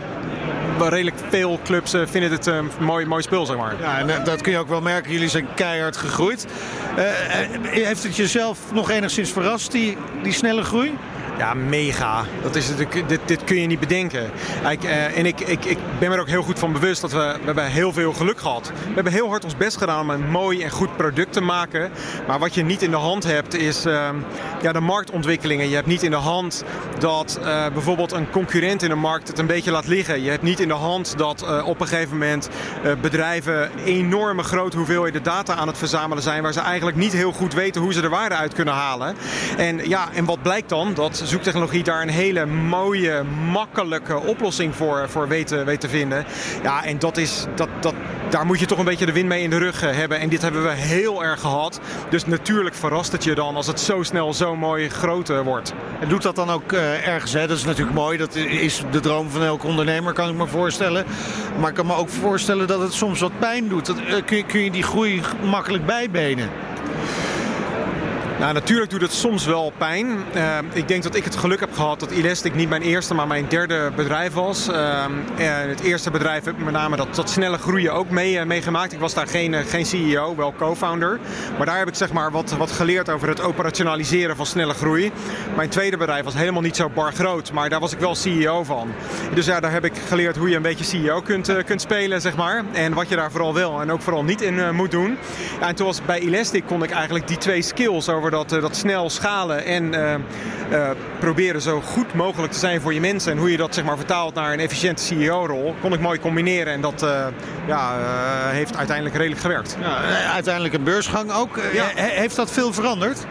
redelijk 0.79 1.17
veel 1.29 1.61
clubs 1.65 1.95
uh, 1.95 2.03
vinden 2.07 2.31
het 2.31 2.47
een 2.47 2.71
mooi, 2.81 3.07
mooi 3.07 3.23
spul, 3.23 3.47
zeg 3.47 3.57
maar. 3.57 3.75
Ja, 3.81 3.99
en 3.99 4.25
dat 4.25 4.41
kun 4.41 4.53
je 4.53 4.59
ook 4.59 4.69
wel 4.69 4.81
merken. 4.81 5.13
Jullie 5.13 5.29
zijn 5.29 5.47
keihard 5.55 5.97
gegroeid. 5.97 6.47
Heeft 7.63 8.03
het 8.03 8.17
jezelf 8.17 8.59
nog 8.73 8.91
enigszins 8.91 9.33
verrast, 9.33 9.73
die, 9.73 9.97
die 10.23 10.33
snelle 10.33 10.63
groei? 10.63 10.97
Ja, 11.39 11.55
mega. 11.55 12.25
Dat 12.43 12.55
is 12.55 12.77
dit, 12.77 13.21
dit 13.25 13.45
kun 13.45 13.61
je 13.61 13.67
niet 13.67 13.81
bedenken. 13.81 14.31
Uh, 14.63 15.19
en 15.19 15.27
ik, 15.27 15.41
ik, 15.41 15.65
ik 15.65 15.79
ben 15.99 16.09
me 16.09 16.15
er 16.15 16.21
ook 16.21 16.29
heel 16.29 16.43
goed 16.43 16.59
van 16.59 16.73
bewust 16.73 17.01
dat 17.01 17.13
we, 17.13 17.19
we 17.19 17.45
hebben 17.45 17.67
heel 17.67 17.93
veel 17.93 18.13
geluk 18.13 18.39
gehad. 18.39 18.73
We 18.89 18.95
hebben 18.95 19.13
heel 19.13 19.29
hard 19.29 19.45
ons 19.45 19.57
best 19.57 19.77
gedaan 19.77 20.01
om 20.01 20.11
een 20.11 20.31
mooi 20.31 20.63
en 20.63 20.71
goed 20.71 20.97
product 20.97 21.33
te 21.33 21.41
maken. 21.41 21.91
Maar 22.27 22.39
wat 22.39 22.55
je 22.55 22.65
niet 22.65 22.83
in 22.83 22.91
de 22.91 22.97
hand 22.97 23.25
hebt 23.25 23.55
is 23.55 23.87
uh, 23.87 24.09
ja, 24.63 24.73
de 24.73 24.81
marktontwikkelingen. 24.81 25.69
Je 25.69 25.75
hebt 25.75 25.87
niet 25.87 26.03
in 26.03 26.11
de 26.11 26.17
hand 26.17 26.65
dat 26.99 27.39
uh, 27.41 27.67
bijvoorbeeld 27.73 28.13
een 28.13 28.31
concurrent 28.31 28.83
in 28.83 28.89
de 28.89 28.95
markt 28.95 29.29
het 29.29 29.39
een 29.39 29.47
beetje 29.47 29.71
laat 29.71 29.87
liggen. 29.87 30.23
Je 30.23 30.31
hebt 30.31 30.43
niet 30.43 30.61
in 30.61 30.69
de 30.69 30.75
hand 30.75 31.15
dat 31.19 31.63
op 31.65 31.81
een 31.81 31.87
gegeven 31.87 32.19
moment 32.19 32.49
bedrijven 33.01 33.71
enorme 33.85 34.43
grote 34.43 34.77
hoeveelheden 34.77 35.23
data 35.23 35.55
aan 35.55 35.69
het 35.69 35.79
verzamelen 35.79 36.23
zijn. 36.23 36.43
Waar 36.43 36.53
ze 36.53 36.61
eigenlijk 36.61 36.97
niet 36.97 37.13
heel 37.13 37.33
goed 37.33 37.55
weten 37.55 37.81
hoe 37.81 37.93
ze 37.93 38.01
de 38.01 38.09
waarde 38.09 38.35
uit 38.35 38.55
kunnen 38.55 38.75
halen. 38.75 39.17
En, 39.57 39.89
ja, 39.89 40.09
en 40.13 40.25
wat 40.25 40.43
blijkt 40.43 40.69
dan? 40.69 40.95
Dat 40.95 41.23
zoektechnologie 41.29 41.83
daar 41.83 42.03
een 42.03 42.09
hele 42.09 42.47
mooie, 42.47 43.23
makkelijke 43.53 44.21
oplossing 44.21 44.75
voor, 44.75 45.09
voor 45.09 45.29
weten, 45.29 45.65
weten 45.65 45.91
vinden. 45.91 46.25
Ja, 46.63 46.85
en 46.85 46.99
dat 46.99 47.17
is, 47.17 47.47
dat, 47.55 47.69
dat, 47.81 47.95
daar 48.29 48.47
moet 48.47 48.61
je 48.61 48.67
toch 48.67 48.79
een 48.79 48.85
beetje 48.85 49.07
de 49.07 49.13
wind 49.13 49.29
mee 49.29 49.43
in 49.43 49.51
de 49.51 49.59
rug 49.59 49.83
eh, 49.83 49.97
hebben. 49.97 50.19
En 50.19 50.29
dit 50.29 50.43
hebben 50.43 50.63
we 50.63 50.71
heel 50.71 51.25
erg 51.25 51.41
gehad. 51.41 51.81
Dus 52.11 52.27
natuurlijk 52.27 52.75
verrast 52.75 53.13
het 53.13 53.25
je 53.25 53.35
dan 53.35 53.57
als 53.57 53.67
het 53.67 53.81
zo 53.81 54.03
snel 54.03 54.35
zo 54.35 54.57
mooi 54.57 54.89
groot 54.89 55.31
eh, 55.31 55.41
wordt. 55.41 55.73
En 56.01 56.09
doet 56.09 56.23
dat 56.23 56.37
dan 56.37 56.51
ook 56.51 56.73
uh, 56.73 57.09
ergens? 57.09 57.33
Hè? 57.33 57.47
Dat 57.47 57.57
is 57.57 57.65
natuurlijk 57.65 57.97
mooi. 57.97 58.19
Dat 58.19 58.35
is 58.35 58.83
de 58.91 59.01
droom 59.01 59.31
van 59.31 59.43
elke 59.43 59.67
ondernemer, 59.67 60.13
kan 60.13 60.29
ik 60.29 60.35
me 60.35 60.47
voorstellen. 60.47 61.05
Maar 61.61 61.69
ik 61.69 61.75
kan 61.75 61.87
me 61.87 61.95
ook 61.95 62.09
voorstellen 62.09 62.67
dat 62.67 62.81
het 62.81 62.93
soms 62.93 63.21
wat 63.21 63.39
pijn 63.39 63.69
doet. 63.69 63.87
Dat, 63.87 63.97
kun, 64.25 64.37
je, 64.37 64.45
kun 64.45 64.61
je 64.61 64.71
die 64.71 64.83
groei 64.83 65.23
makkelijk 65.43 65.87
bijbenen? 65.87 66.51
Nou, 68.39 68.53
natuurlijk 68.53 68.91
doet 68.91 69.01
het 69.01 69.13
soms 69.13 69.45
wel 69.47 69.73
pijn. 69.79 70.07
Uh, 70.35 70.59
ik 70.73 70.89
denk 70.89 71.03
dat 71.03 71.15
ik 71.15 71.25
het 71.25 71.37
geluk 71.37 71.61
heb 71.61 71.73
gehad 71.73 72.01
dat 72.01 72.11
Elastic 72.11 72.55
niet 72.55 72.69
mijn 72.69 72.83
eerste, 72.83 73.15
maar 73.15 73.27
mijn 73.27 73.47
derde 73.49 73.91
bedrijf 73.97 74.33
was. 74.33 74.69
En 75.37 75.69
het 75.69 75.81
eerste 75.81 76.11
bedrijf 76.11 76.45
heb 76.45 76.59
ik 76.59 76.65
met 76.65 76.73
name 76.73 76.97
dat, 76.97 77.31
snelle 77.31 77.59
groeien 77.59 77.93
ook 77.93 78.11
mee, 78.11 78.35
uh, 78.35 78.43
meegemaakt. 78.43 78.93
Ik 78.93 78.99
was 78.99 79.15
daar 79.15 79.27
geen, 79.27 79.55
eh, 79.55 79.67
geen 79.67 79.87
CEO, 79.87 80.37
wel 80.37 80.55
co-founder. 80.59 81.19
Maar 81.57 81.67
daar 81.67 81.79
heb 81.79 81.89
ik 81.89 81.95
zeg 81.95 82.13
maar 82.13 82.31
wat, 82.31 82.57
wat 82.57 82.71
geleerd 82.71 83.11
over 83.11 83.29
het 83.29 83.41
operationaliseren 83.41 84.37
van 84.37 84.47
snelle 84.47 84.75
groei. 84.75 85.13
Mijn 85.57 85.69
tweede 85.69 85.97
bedrijf 85.97 86.25
was 86.25 86.35
helemaal 86.35 86.63
niet 86.63 86.77
zo 86.77 86.89
bar 86.89 87.13
groot, 87.13 87.53
maar 87.53 87.69
daar 87.69 87.81
was 87.81 87.93
ik 87.93 87.99
wel 87.99 88.15
CEO 88.15 88.65
van. 88.65 88.93
Dus 89.35 89.47
daar 89.47 89.73
heb 89.73 89.85
ik 89.85 89.93
geleerd 90.09 90.37
hoe 90.37 90.49
je 90.49 90.57
een 90.57 90.63
beetje 90.63 90.85
CEO 90.85 91.21
kunt, 91.21 91.65
kunt 91.65 91.81
spelen, 91.81 92.21
zeg 92.21 92.37
maar. 92.37 92.65
En 92.73 92.95
wat 92.95 93.09
je 93.09 93.17
daar 93.17 93.31
vooral 93.31 93.55
wil 93.55 93.81
en 93.81 93.93
ook 93.93 94.03
vooral 94.03 94.25
niet 94.25 94.41
in 94.41 94.75
moet 94.75 94.91
doen. 94.91 95.19
En 95.61 95.75
toen 95.75 95.87
was 95.87 96.05
bij 96.05 96.21
Elastic 96.21 96.67
kon 96.67 96.83
ik 96.83 96.91
eigenlijk 96.91 97.29
die 97.29 97.39
twee 97.39 97.63
skills 97.63 98.09
over 98.09 98.28
dat, 98.31 98.53
eh, 98.53 98.61
dat 98.61 98.77
snel 98.77 99.11
schalen 99.11 99.65
en 99.65 99.85
uh, 99.95 100.15
uh, 100.71 100.91
proberen 101.19 101.61
zo 101.61 101.81
goed 101.81 102.15
mogelijk 102.15 102.53
te 102.53 102.59
zijn 102.59 102.81
voor 102.81 102.95
je 102.95 103.01
mensen. 103.01 103.33
En 103.33 103.39
hoe 103.39 103.51
je 103.51 103.57
dat 103.57 103.75
zeg 103.75 103.85
maar, 103.85 103.97
vertaalt 103.97 104.35
naar 104.35 104.53
een 104.53 104.61
efficiënte 104.61 105.03
CEO-rol, 105.03 105.75
kon 105.81 105.93
ik 105.93 106.01
mooi 106.01 106.21
combineren. 106.21 106.73
En 106.73 106.81
dat 106.81 107.07
ja, 107.67 107.97
heeft 108.49 108.77
uiteindelijk 108.77 109.17
redelijk 109.17 109.41
gewerkt. 109.41 109.77
Ja, 109.81 109.97
uiteindelijk 110.33 110.75
een 110.75 110.83
beursgang 110.83 111.33
ook. 111.33 111.61
Ja. 111.73 111.85
heeft 111.95 112.37
dat 112.37 112.51
veel 112.51 112.73
veranderd? 112.73 113.27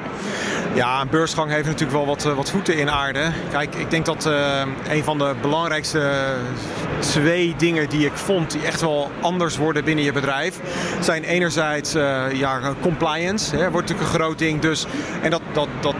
Ja, 0.78 1.02
een 1.02 1.10
beursgang 1.10 1.52
heeft 1.52 1.66
natuurlijk 1.66 1.92
wel 1.92 2.06
wat, 2.06 2.24
wat 2.24 2.52
voeten 2.52 2.78
in 2.78 2.90
aarde. 2.90 3.32
Kijk, 3.52 3.76
ik 3.76 3.90
denk 3.90 4.06
dat 4.06 4.26
uh, 4.26 4.62
een 4.90 5.04
van 5.04 5.18
de 5.18 5.36
belangrijkste 5.42 6.12
twee 7.00 7.56
dingen 7.58 7.90
die 7.90 8.06
ik 8.06 8.14
vond 8.14 8.52
die 8.52 8.62
echt 8.62 8.82
wel 8.82 9.12
anders 9.22 9.58
worden 9.58 9.84
binnen 9.84 10.06
je 10.06 10.12
bedrijf, 10.12 10.60
zijn 11.00 11.24
enerzijds 11.24 11.94
ja, 12.34 12.60
compliance. 12.82 13.56
Hè, 13.56 13.72
wordt 13.72 13.88
natuurlijk 13.88 14.14
een 14.14 14.20
groot 14.20 14.38
ding. 14.38 14.62
Dus, 14.62 14.86
en 15.22 15.30
dat, 15.30 15.42
dat, 15.54 15.68
dat, 15.80 15.96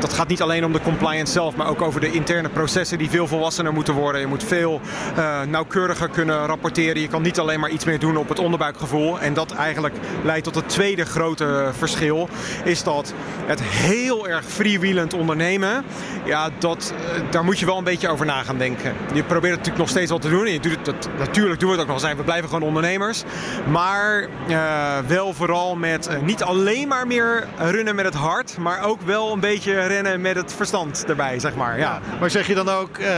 dat 0.00 0.12
gaat 0.12 0.28
niet 0.28 0.42
alleen 0.42 0.64
om 0.64 0.72
de 0.72 0.80
compliance 0.80 1.32
zelf, 1.32 1.56
maar 1.56 1.68
ook 1.68 1.82
over 1.82 2.00
de 2.00 2.12
interne 2.12 2.48
processen 2.48 2.98
die 2.98 3.10
veel 3.10 3.26
volwassener 3.26 3.72
moeten 3.72 3.94
worden. 3.94 4.20
Je 4.20 4.26
moet 4.26 4.44
veel 4.44 4.80
uh, 5.18 5.40
nauwkeuriger 5.42 6.08
kunnen 6.08 6.46
rapporteren. 6.46 7.00
Je 7.00 7.08
kan 7.08 7.22
niet 7.22 7.38
alleen 7.38 7.60
maar 7.60 7.70
iets 7.70 7.84
meer 7.84 7.98
doen 7.98 8.16
op 8.16 8.28
het 8.28 8.38
onderbuikgevoel. 8.38 9.20
En 9.20 9.34
dat 9.34 9.52
eigenlijk 9.52 9.94
leidt 10.24 10.44
tot 10.44 10.54
het 10.54 10.68
tweede 10.68 11.04
grote 11.04 11.70
verschil. 11.78 12.28
Is 12.64 12.82
dat 12.82 13.14
het 13.46 13.60
heel 13.62 14.28
erg 14.28 14.44
freewheelend 14.44 15.14
ondernemen. 15.14 15.84
Ja, 16.24 16.48
dat, 16.58 16.94
uh, 16.94 17.30
daar 17.30 17.44
moet 17.44 17.58
je 17.58 17.66
wel 17.66 17.78
een 17.78 17.84
beetje 17.84 18.08
over 18.08 18.26
na 18.26 18.42
gaan 18.42 18.58
denken. 18.58 18.94
Je 19.12 19.22
probeert 19.22 19.42
het 19.42 19.58
natuurlijk 19.58 19.78
nog 19.78 19.88
steeds 19.88 20.10
wat 20.10 20.22
te 20.22 20.30
doen. 20.30 20.46
En 20.46 20.52
je 20.52 20.60
doet 20.60 20.86
het, 20.86 21.08
natuurlijk 21.18 21.60
doen 21.60 21.70
we 21.70 21.74
het 21.74 21.84
ook 21.84 21.90
nog 21.90 22.00
zijn. 22.00 22.16
We 22.16 22.22
blijven 22.22 22.48
gewoon 22.48 22.68
ondernemers. 22.68 23.22
Maar 23.70 24.28
uh, 24.48 24.98
wel 25.06 25.32
vooral 25.32 25.76
met 25.76 26.08
niet 26.22 26.42
alleen 26.42 26.88
maar 26.88 27.06
meer 27.06 27.46
runnen 27.58 27.94
met 27.94 28.04
het 28.04 28.14
hart. 28.14 28.56
Maar 28.58 28.84
ook 28.84 29.00
wel 29.00 29.32
een 29.32 29.40
beetje 29.40 29.59
rennen 29.64 30.20
met 30.20 30.36
het 30.36 30.52
verstand 30.52 31.04
erbij, 31.08 31.38
zeg 31.38 31.54
maar. 31.54 31.78
Ja. 31.78 31.82
ja 31.82 32.00
maar 32.20 32.30
zeg 32.30 32.46
je 32.46 32.54
dan 32.54 32.68
ook 32.68 32.98
uh, 32.98 33.08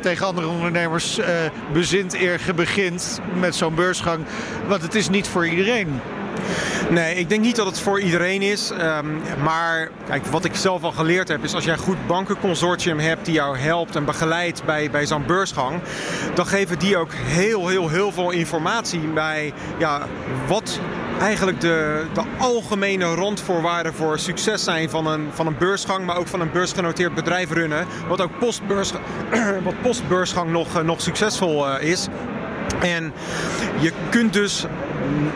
tegen 0.00 0.26
andere 0.26 0.46
ondernemers, 0.46 1.18
uh, 1.18 1.26
bezint 1.72 2.14
eer 2.14 2.40
je 2.46 2.54
begint 2.54 3.20
met 3.40 3.54
zo'n 3.54 3.74
beursgang, 3.74 4.24
want 4.66 4.82
het 4.82 4.94
is 4.94 5.08
niet 5.08 5.28
voor 5.28 5.46
iedereen. 5.46 6.00
Nee, 6.90 7.14
ik 7.14 7.28
denk 7.28 7.42
niet 7.42 7.56
dat 7.56 7.66
het 7.66 7.80
voor 7.80 8.00
iedereen 8.00 8.42
is. 8.42 8.70
Um, 8.70 9.20
maar 9.42 9.90
kijk, 10.06 10.26
wat 10.26 10.44
ik 10.44 10.54
zelf 10.54 10.82
al 10.82 10.92
geleerd 10.92 11.28
heb, 11.28 11.44
is 11.44 11.54
als 11.54 11.64
jij 11.64 11.72
een 11.72 11.78
goed 11.78 12.06
bankenconsortium 12.06 12.98
hebt 12.98 13.24
die 13.24 13.34
jou 13.34 13.58
helpt 13.58 13.96
en 13.96 14.04
begeleidt 14.04 14.64
bij, 14.64 14.90
bij 14.90 15.06
zo'n 15.06 15.26
beursgang, 15.26 15.80
dan 16.34 16.46
geven 16.46 16.78
die 16.78 16.96
ook 16.96 17.12
heel, 17.12 17.68
heel, 17.68 17.88
heel 17.88 18.12
veel 18.12 18.30
informatie 18.30 19.00
bij 19.00 19.52
ja, 19.78 20.06
wat 20.46 20.80
eigenlijk 21.20 21.60
de, 21.60 22.04
de 22.12 22.22
algemene 22.38 23.14
randvoorwaarden 23.14 23.94
voor 23.94 24.18
succes 24.18 24.64
zijn 24.64 24.90
van 24.90 25.06
een, 25.06 25.28
van 25.32 25.46
een 25.46 25.56
beursgang, 25.58 26.06
maar 26.06 26.16
ook 26.16 26.28
van 26.28 26.40
een 26.40 26.50
beursgenoteerd 26.52 27.14
bedrijf 27.14 27.50
runnen. 27.50 27.86
Wat 28.08 28.20
ook 28.20 28.38
postbeurs, 28.38 28.92
wat 29.64 29.82
postbeursgang 29.82 30.50
nog, 30.50 30.82
nog 30.82 31.00
succesvol 31.00 31.68
uh, 31.68 31.82
is. 31.82 32.08
En 32.80 33.12
je 33.78 33.92
kunt 34.10 34.32
dus 34.32 34.66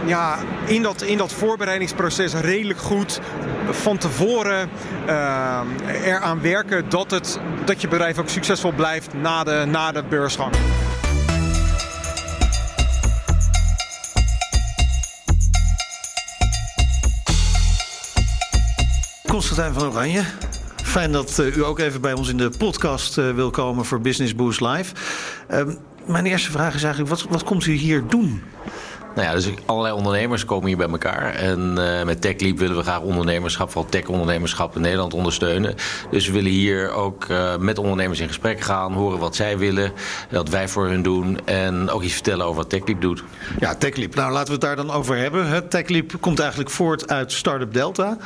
ja, 0.05 0.39
in, 0.65 0.83
dat, 0.83 1.03
in 1.03 1.19
dat 1.19 1.33
voorbereidingsproces 1.33 2.35
redelijk 2.35 2.79
goed 2.79 3.21
van 3.71 3.99
tevoren 3.99 4.71
uh, 5.07 5.61
eraan 6.05 6.41
werken 6.41 6.89
dat, 6.89 7.11
het, 7.11 7.39
dat 7.65 7.81
je 7.81 7.89
bedrijf 7.89 8.19
ook 8.19 8.29
succesvol 8.29 8.73
blijft 8.73 9.15
na 9.15 9.45
de, 9.45 9.65
na 9.67 9.93
de 9.93 10.03
beursgang. 10.09 10.53
Constantijn 19.35 19.75
van 19.75 19.89
Oranje. 19.89 20.23
Fijn 20.83 21.13
dat 21.13 21.39
uh, 21.41 21.57
u 21.57 21.65
ook 21.65 21.79
even 21.79 22.01
bij 22.01 22.13
ons 22.13 22.29
in 22.29 22.37
de 22.37 22.51
podcast 22.59 23.19
uh, 23.19 23.31
wil 23.31 23.51
komen 23.51 23.85
voor 23.85 24.01
Business 24.01 24.35
Boost 24.35 24.61
Live. 24.61 24.95
Uh, 25.51 25.63
mijn 26.07 26.27
eerste 26.27 26.51
vraag 26.51 26.75
is 26.75 26.83
eigenlijk, 26.83 27.15
wat, 27.15 27.31
wat 27.31 27.45
komt 27.45 27.67
u 27.67 27.73
hier 27.73 28.03
doen? 28.09 28.43
Nou 29.15 29.27
ja, 29.27 29.35
dus 29.35 29.49
allerlei 29.67 29.95
ondernemers 29.95 30.45
komen 30.45 30.67
hier 30.67 30.77
bij 30.77 30.89
elkaar. 30.89 31.35
En 31.35 31.75
uh, 31.79 32.03
met 32.03 32.21
TechLeap 32.21 32.59
willen 32.59 32.77
we 32.77 32.83
graag 32.83 33.01
ondernemerschap, 33.01 33.71
vooral 33.71 33.91
tech-ondernemerschap 33.91 34.77
in 34.77 34.81
Nederland 34.81 35.15
ondersteunen. 35.15 35.75
Dus 36.11 36.27
we 36.27 36.33
willen 36.33 36.51
hier 36.51 36.91
ook 36.91 37.27
uh, 37.31 37.57
met 37.57 37.79
ondernemers 37.79 38.21
in 38.21 38.27
gesprek 38.27 38.61
gaan, 38.61 38.93
horen 38.93 39.19
wat 39.19 39.37
zij 39.37 39.59
willen, 39.59 39.93
wat 40.31 40.49
wij 40.49 40.69
voor 40.69 40.87
hun 40.87 41.03
doen 41.03 41.39
en 41.45 41.91
ook 41.91 42.03
iets 42.03 42.15
vertellen 42.15 42.47
over 42.47 42.57
wat 42.57 42.71
TechLeap 42.71 43.01
doet. 43.01 43.25
Ja, 43.59 43.75
TechLeap. 43.75 44.15
Nou, 44.15 44.33
laten 44.33 44.47
we 44.47 44.53
het 44.53 44.61
daar 44.61 44.77
dan 44.77 44.91
over 44.91 45.17
hebben. 45.17 45.69
TechLeap 45.69 46.13
komt 46.21 46.39
eigenlijk 46.39 46.71
voort 46.71 47.09
uit 47.09 47.33
Startup 47.33 47.73
Delta. 47.75 48.17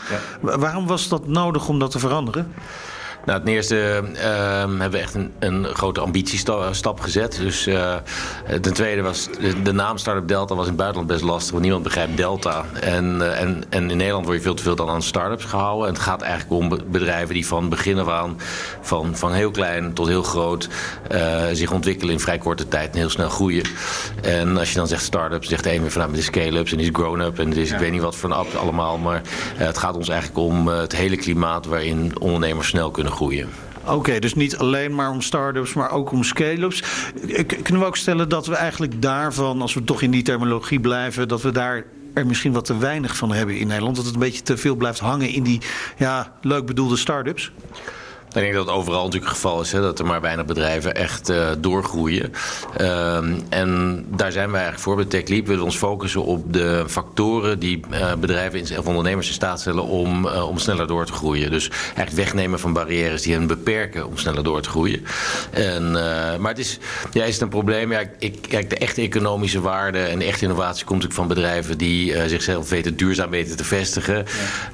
Ja. 0.41 0.59
Waarom 0.59 0.87
was 0.87 1.09
dat 1.09 1.27
nodig 1.27 1.69
om 1.69 1.79
dat 1.79 1.91
te 1.91 1.99
veranderen? 1.99 2.53
Nou, 3.29 3.41
ten 3.41 3.53
eerste 3.53 4.03
uh, 4.15 4.21
hebben 4.59 4.91
we 4.91 4.99
echt 4.99 5.15
een, 5.15 5.33
een 5.39 5.65
grote 5.65 6.01
ambitiestap 6.01 7.01
gezet. 7.01 7.37
Dus 7.37 7.67
uh, 7.67 7.95
ten 8.61 8.75
tweede 8.75 9.03
was 9.03 9.29
de, 9.41 9.63
de, 9.63 9.73
naam 9.73 9.99
Startup 9.99 10.29
Delta 10.29 10.55
was 10.55 10.65
in 10.65 10.71
het 10.71 10.81
buitenland 10.81 11.11
best 11.13 11.23
lastig, 11.23 11.51
want 11.51 11.63
niemand 11.63 11.83
begrijpt 11.83 12.17
Delta. 12.17 12.65
En, 12.81 13.17
uh, 13.17 13.41
en, 13.41 13.63
en 13.69 13.91
in 13.91 13.97
Nederland 13.97 14.25
word 14.25 14.37
je 14.37 14.43
veel 14.43 14.55
te 14.55 14.63
veel 14.63 14.75
dan 14.75 14.89
aan 14.89 15.03
startups 15.03 15.45
gehouden. 15.45 15.87
En 15.87 15.93
het 15.93 16.03
gaat 16.03 16.23
eigenlijk 16.23 16.53
om 16.53 16.69
bedrijven 16.91 17.35
die 17.35 17.47
van 17.47 17.69
begin 17.69 17.99
af 17.99 18.09
aan, 18.09 18.37
van, 18.81 19.17
van 19.17 19.33
heel 19.33 19.51
klein 19.51 19.93
tot 19.93 20.07
heel 20.07 20.23
groot, 20.23 20.69
uh, 21.13 21.43
zich 21.53 21.73
ontwikkelen 21.73 22.13
in 22.13 22.21
vrij 22.21 22.39
korte 22.39 22.69
tijd 22.69 22.93
en 22.93 22.99
heel 22.99 23.11
snel 23.11 23.29
groeien. 23.29 23.65
En 24.23 24.59
als 24.59 24.69
je 24.73 24.79
dan 24.79 24.89
zegt 24.89 25.03
startups, 25.03 25.49
zegt 25.49 25.65
de 25.65 25.75
een 25.75 25.81
weer 25.81 25.91
van 25.91 26.01
nou, 26.01 26.13
het 26.13 26.21
is 26.21 26.27
scale-ups 26.27 26.73
en 26.73 26.79
het 26.79 26.87
is 26.87 26.93
grown-up 26.93 27.39
en 27.39 27.49
het 27.49 27.57
is 27.57 27.69
ja. 27.69 27.75
ik 27.75 27.81
weet 27.81 27.93
niet 27.93 28.03
wat 28.03 28.17
voor 28.17 28.31
een 28.31 28.37
app 28.37 28.55
allemaal. 28.55 28.99
Maar 28.99 29.23
het 29.55 29.79
gaat 29.79 29.97
ons 29.97 30.09
eigenlijk 30.09 30.41
om 30.41 30.69
het 30.69 30.97
hele 30.97 31.17
klimaat 31.17 31.67
waarin 31.67 32.21
ondernemers 32.21 32.69
snel 32.69 32.91
kunnen 32.91 33.07
groeien. 33.13 33.17
Oké, 33.85 34.19
dus 34.19 34.35
niet 34.35 34.57
alleen 34.57 34.95
maar 34.95 35.11
om 35.11 35.21
start-ups, 35.21 35.73
maar 35.73 35.91
ook 35.91 36.13
om 36.13 36.25
scale-ups. 36.25 36.83
Kunnen 37.63 37.83
we 37.83 37.85
ook 37.85 37.97
stellen 37.97 38.29
dat 38.29 38.47
we 38.47 38.55
eigenlijk 38.55 39.03
daarvan, 39.03 39.61
als 39.61 39.75
we 39.75 39.85
toch 39.85 40.03
in 40.03 40.11
die 40.11 40.23
terminologie 40.23 40.81
blijven, 40.81 41.29
dat 41.29 41.43
we 41.43 41.53
daar 41.53 41.85
er 42.15 42.27
misschien 42.27 42.53
wat 42.53 42.65
te 42.65 42.79
weinig 42.79 43.17
van 43.17 43.33
hebben 43.33 43.59
in 43.59 43.67
Nederland? 43.67 43.97
Dat 43.97 44.05
het 44.05 44.15
een 44.15 44.21
beetje 44.21 44.43
te 44.43 44.57
veel 44.57 44.75
blijft 44.75 44.99
hangen 44.99 45.29
in 45.29 45.43
die 45.43 45.61
ja, 45.99 46.33
leuk 46.41 46.67
bedoelde 46.67 46.97
start-ups? 46.97 47.53
Ik 48.39 48.45
denk 48.45 48.57
dat 48.57 48.67
het 48.67 48.75
overal 48.75 49.05
natuurlijk 49.05 49.31
het 49.31 49.41
geval 49.41 49.61
is 49.61 49.73
hè, 49.73 49.81
dat 49.81 49.99
er 49.99 50.07
maar 50.07 50.21
weinig 50.21 50.45
bedrijven 50.47 50.95
echt 50.95 51.31
uh, 51.31 51.49
doorgroeien. 51.59 52.33
Uh, 52.81 53.17
en 53.49 54.05
daar 54.09 54.33
zijn 54.33 54.51
wij 54.51 54.61
eigenlijk 54.61 54.79
voor. 54.79 54.97
Bij 54.97 55.05
TechLeap 55.05 55.47
willen 55.47 55.61
we 55.61 55.65
ons 55.65 55.77
focussen 55.77 56.25
op 56.25 56.53
de 56.53 56.85
factoren 56.89 57.59
die 57.59 57.81
uh, 57.91 58.15
bedrijven 58.15 58.79
of 58.79 58.87
ondernemers 58.87 59.29
in 59.29 59.33
staat 59.33 59.61
stellen 59.61 59.85
om, 59.85 60.27
uh, 60.27 60.49
om 60.49 60.59
sneller 60.59 60.87
door 60.87 61.07
te 61.07 61.13
groeien. 61.13 61.51
Dus 61.51 61.69
eigenlijk 61.69 62.17
wegnemen 62.17 62.61
van 62.61 62.73
barrières 62.73 63.23
die 63.23 63.33
hen 63.33 63.47
beperken 63.47 64.07
om 64.07 64.19
sneller 64.19 64.45
door 64.45 64.61
te 64.61 64.69
groeien. 64.69 65.05
En, 65.51 65.93
maar 66.41 66.51
het 66.51 66.59
is, 66.59 66.79
ja, 67.13 67.25
is 67.25 67.33
het 67.33 67.43
een 67.43 67.49
probleem? 67.49 67.93
Ja, 67.93 68.03
ik, 68.19 68.39
kijk, 68.49 68.71
de 68.71 68.77
echte 68.77 69.01
economische 69.01 69.61
waarde 69.61 69.99
en 69.99 70.19
de 70.19 70.25
echte 70.25 70.45
innovatie 70.45 70.85
komt 70.85 71.03
natuurlijk 71.03 71.29
van 71.29 71.37
bedrijven 71.37 71.79
die 71.79 72.29
zichzelf 72.29 72.69
weten 72.69 72.97
duurzaam 72.97 73.31
weten 73.31 73.57
te 73.57 73.65
vestigen. 73.65 74.25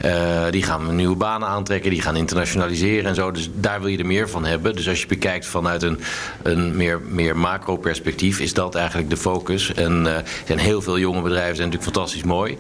Ja. 0.03 0.51
die 0.51 0.63
gaan 0.63 0.97
nieuwe 0.97 1.17
banen 1.17 1.49
aantrekken, 1.49 1.91
die 1.91 2.03
gaan 2.03 2.17
internationaliseren 2.17 3.07
en 3.07 3.15
zo. 3.15 3.31
Dus 3.31 3.51
daar 3.55 3.81
wil 3.81 3.89
je 3.89 3.99
er 3.99 4.07
meer 4.07 4.29
van 4.29 4.45
hebben. 4.45 4.77
Dus 4.77 4.89
als 4.89 5.01
je 5.01 5.07
bekijkt 5.07 5.47
vanuit 5.47 5.83
een, 5.83 6.01
een 6.43 6.77
meer, 6.77 7.01
meer 7.09 7.37
macro-perspectief, 7.37 8.41
is 8.41 8.55
dat 8.55 8.75
eigenlijk 8.75 9.11
de 9.11 9.17
focus. 9.17 9.75
En 9.75 10.05
uh, 10.05 10.17
zijn 10.47 10.59
heel 10.59 10.83
veel 10.83 10.99
jonge 10.99 11.23
bedrijven, 11.23 11.57
zijn 11.57 11.69
natuurlijk 11.69 11.97
fantastisch 11.97 12.25
mooi. 12.25 12.59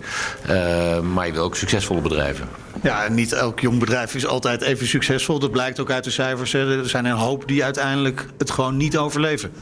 Uh, 0.50 1.00
maar 1.00 1.26
je 1.26 1.33
wil 1.33 1.44
ook 1.44 1.57
succesvolle 1.57 2.00
bedrijven. 2.00 2.48
Ja, 2.83 3.09
niet 3.09 3.33
elk 3.33 3.61
jong 3.61 3.78
bedrijf 3.78 4.14
is 4.14 4.26
altijd 4.26 4.62
even 4.62 4.87
succesvol. 4.87 5.38
Dat 5.38 5.50
blijkt 5.50 5.80
ook 5.80 5.90
uit 5.90 6.04
de 6.04 6.11
cijfers. 6.11 6.52
Hè. 6.52 6.78
Er 6.78 6.88
zijn 6.88 7.04
een 7.04 7.16
hoop 7.16 7.48
die 7.48 7.64
uiteindelijk 7.64 8.26
het 8.38 8.50
gewoon 8.50 8.76
niet 8.76 8.96
overleven. 8.96 9.52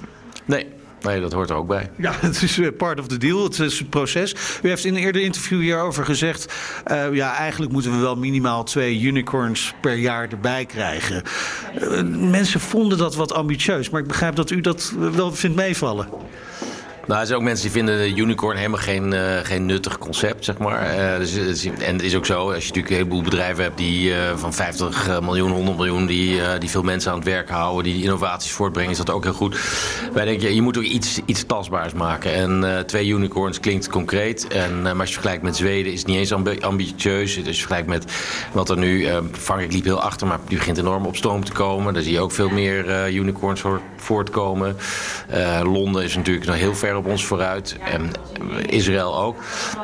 Nee, 0.44 0.66
Nee, 1.02 1.20
dat 1.20 1.32
hoort 1.32 1.50
er 1.50 1.56
ook 1.56 1.66
bij. 1.66 1.90
Ja, 1.96 2.12
het 2.20 2.42
is 2.42 2.60
part 2.76 3.00
of 3.00 3.06
the 3.06 3.18
deal. 3.18 3.44
Het 3.44 3.58
is 3.58 3.78
het 3.78 3.90
proces. 3.90 4.34
U 4.62 4.68
heeft 4.68 4.84
in 4.84 4.94
een 4.94 5.02
eerder 5.02 5.22
interview 5.22 5.60
hierover 5.60 6.04
gezegd... 6.04 6.52
Uh, 6.90 7.12
ja, 7.12 7.36
eigenlijk 7.36 7.72
moeten 7.72 7.90
we 7.90 7.98
wel 7.98 8.16
minimaal 8.16 8.64
twee 8.64 9.00
unicorns 9.00 9.74
per 9.80 9.94
jaar 9.94 10.28
erbij 10.30 10.66
krijgen. 10.66 11.22
Uh, 11.80 12.02
mensen 12.30 12.60
vonden 12.60 12.98
dat 12.98 13.14
wat 13.14 13.32
ambitieus. 13.32 13.90
Maar 13.90 14.00
ik 14.00 14.06
begrijp 14.06 14.36
dat 14.36 14.50
u 14.50 14.60
dat 14.60 14.92
wel 14.96 15.32
vindt 15.32 15.56
meevallen. 15.56 16.08
Nou, 17.06 17.20
er 17.20 17.26
zijn 17.26 17.38
ook 17.38 17.44
mensen 17.44 17.62
die 17.62 17.74
vinden 17.74 17.98
de 17.98 18.14
unicorn 18.14 18.56
helemaal 18.56 18.80
geen, 18.80 19.12
uh, 19.12 19.20
geen 19.42 19.66
nuttig 19.66 19.98
concept, 19.98 20.44
zeg 20.44 20.58
maar. 20.58 20.98
Uh, 20.98 21.18
dus, 21.18 21.64
en 21.64 21.94
het 21.94 22.02
is 22.02 22.16
ook 22.16 22.26
zo, 22.26 22.38
als 22.38 22.48
je 22.50 22.68
natuurlijk 22.68 22.88
een 22.88 22.96
heleboel 22.96 23.22
bedrijven 23.22 23.64
hebt 23.64 23.78
die 23.78 24.12
van 24.34 24.52
50 24.54 25.20
miljoen, 25.20 25.50
100 25.50 25.76
miljoen, 25.76 26.06
die, 26.06 26.40
die 26.58 26.70
veel 26.70 26.82
mensen 26.82 27.10
aan 27.10 27.18
het 27.18 27.26
werk 27.26 27.48
houden, 27.50 27.92
die 27.92 28.02
innovaties 28.02 28.52
voortbrengen, 28.52 28.90
is 28.90 28.96
dat 28.96 29.10
ook 29.10 29.24
heel 29.24 29.32
goed. 29.32 29.58
Wij 30.12 30.24
denken, 30.24 30.54
je 30.54 30.62
moet 30.62 30.78
ook 30.78 30.84
iets, 30.84 31.20
iets 31.24 31.44
tastbaars 31.46 31.92
maken. 31.92 32.34
En 32.34 32.84
twee 32.86 33.06
unicorns 33.06 33.60
klinkt 33.60 33.88
concreet. 33.88 34.46
En, 34.46 34.82
maar 34.82 34.98
als 34.98 35.08
je 35.08 35.12
vergelijkt 35.12 35.42
met 35.42 35.56
Zweden 35.56 35.92
is 35.92 35.98
het 35.98 36.08
niet 36.08 36.18
eens 36.18 36.32
ambi 36.32 36.60
ambitieus. 36.60 37.34
Dus 37.34 37.46
als 37.46 37.56
je 37.56 37.66
vergelijkt 37.66 37.88
met 37.88 38.04
wat 38.52 38.70
er 38.70 38.78
nu, 38.78 39.08
Frankrijk 39.32 39.72
liep 39.72 39.84
heel 39.84 40.00
achter, 40.00 40.26
maar 40.26 40.38
die 40.48 40.58
begint 40.58 40.78
enorm 40.78 41.06
op 41.06 41.16
stoom 41.16 41.44
te 41.44 41.52
komen. 41.52 41.94
Daar 41.94 42.02
zie 42.02 42.12
je 42.12 42.20
ook 42.20 42.32
veel 42.32 42.48
meer 42.48 43.10
unicorns 43.12 43.62
voortkomen. 43.96 44.76
Londen 45.62 46.04
is 46.04 46.16
natuurlijk 46.16 46.46
nog 46.46 46.56
heel 46.56 46.74
ver 46.74 46.91
op 46.96 47.06
ons 47.06 47.24
vooruit. 47.24 47.76
En 47.84 48.10
Israël 48.66 49.18
ook. 49.18 49.36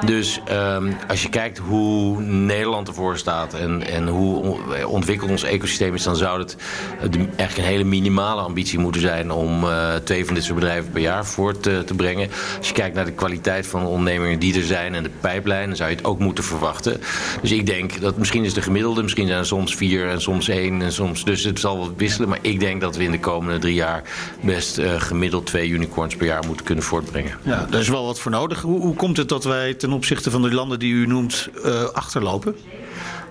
Dus 0.04 0.40
um, 0.52 0.96
als 1.08 1.22
je 1.22 1.28
kijkt 1.28 1.58
hoe 1.58 2.20
Nederland 2.22 2.88
ervoor 2.88 3.18
staat 3.18 3.54
en, 3.54 3.86
en 3.86 4.08
hoe 4.08 4.56
ontwikkeld 4.86 5.30
ons 5.30 5.42
ecosysteem 5.42 5.94
is, 5.94 6.02
dan 6.02 6.16
zou 6.16 6.40
het 6.40 6.56
eigenlijk 7.00 7.56
een 7.56 7.74
hele 7.74 7.84
minimale 7.84 8.40
ambitie 8.40 8.78
moeten 8.78 9.00
zijn 9.00 9.30
om 9.30 9.64
uh, 9.64 9.94
twee 9.94 10.24
van 10.24 10.34
dit 10.34 10.44
soort 10.44 10.58
bedrijven 10.58 10.90
per 10.90 11.00
jaar 11.00 11.26
voort 11.26 11.62
te, 11.62 11.82
te, 11.86 11.94
brengen. 11.94 12.28
Als 12.58 12.68
je 12.68 12.74
kijkt 12.74 12.94
naar 12.94 13.04
de 13.04 13.12
kwaliteit 13.12 13.66
van 13.66 13.80
de 13.80 13.86
ondernemingen 13.86 14.38
die 14.38 14.54
er 14.54 14.64
zijn 14.64 14.94
en 14.94 15.02
de 15.02 15.10
pijplijn, 15.20 15.66
dan 15.66 15.76
zou 15.76 15.90
je 15.90 15.96
het 15.96 16.04
ook 16.04 16.18
moeten 16.18 16.44
verwachten. 16.44 17.00
Dus 17.40 17.52
ik 17.52 17.66
denk 17.66 18.00
dat 18.00 18.16
misschien 18.16 18.44
is 18.44 18.54
de 18.54 18.62
gemiddelde, 18.62 19.02
misschien 19.02 19.26
zijn 19.26 19.38
er 19.38 19.46
soms 19.46 19.74
vier 19.74 20.08
en 20.08 20.20
soms 20.20 20.48
één 20.48 20.82
en 20.82 20.92
soms. 20.92 21.24
Dus 21.24 21.44
het 21.44 21.60
zal 21.60 21.78
wel 21.78 21.92
wisselen. 21.96 22.28
Maar 22.28 22.38
ik 22.40 22.60
denk 22.60 22.80
dat 22.80 22.96
we 22.96 23.04
in 23.04 23.10
de 23.10 23.20
komende 23.20 23.58
drie 23.58 23.74
jaar 23.74 24.02
best 24.40 24.78
uh, 24.78 25.00
gemiddeld 25.00 25.46
twee 25.46 25.68
unicorns 25.68 26.16
per 26.16 26.26
jaar 26.26 26.46
moeten 26.46 26.64
kunnen 26.64 26.84
voortbrengen. 26.84 26.97
Ja, 27.42 27.66
daar 27.70 27.80
is 27.80 27.88
wel 27.88 28.04
wat 28.04 28.20
voor 28.20 28.30
nodig. 28.30 28.60
Hoe, 28.60 28.80
hoe 28.80 28.94
komt 28.94 29.16
het 29.16 29.28
dat 29.28 29.44
wij 29.44 29.74
ten 29.74 29.92
opzichte 29.92 30.30
van 30.30 30.42
de 30.42 30.54
landen 30.54 30.78
die 30.78 30.92
u 30.92 31.06
noemt 31.06 31.48
uh, 31.64 31.82
achterlopen? 31.84 32.56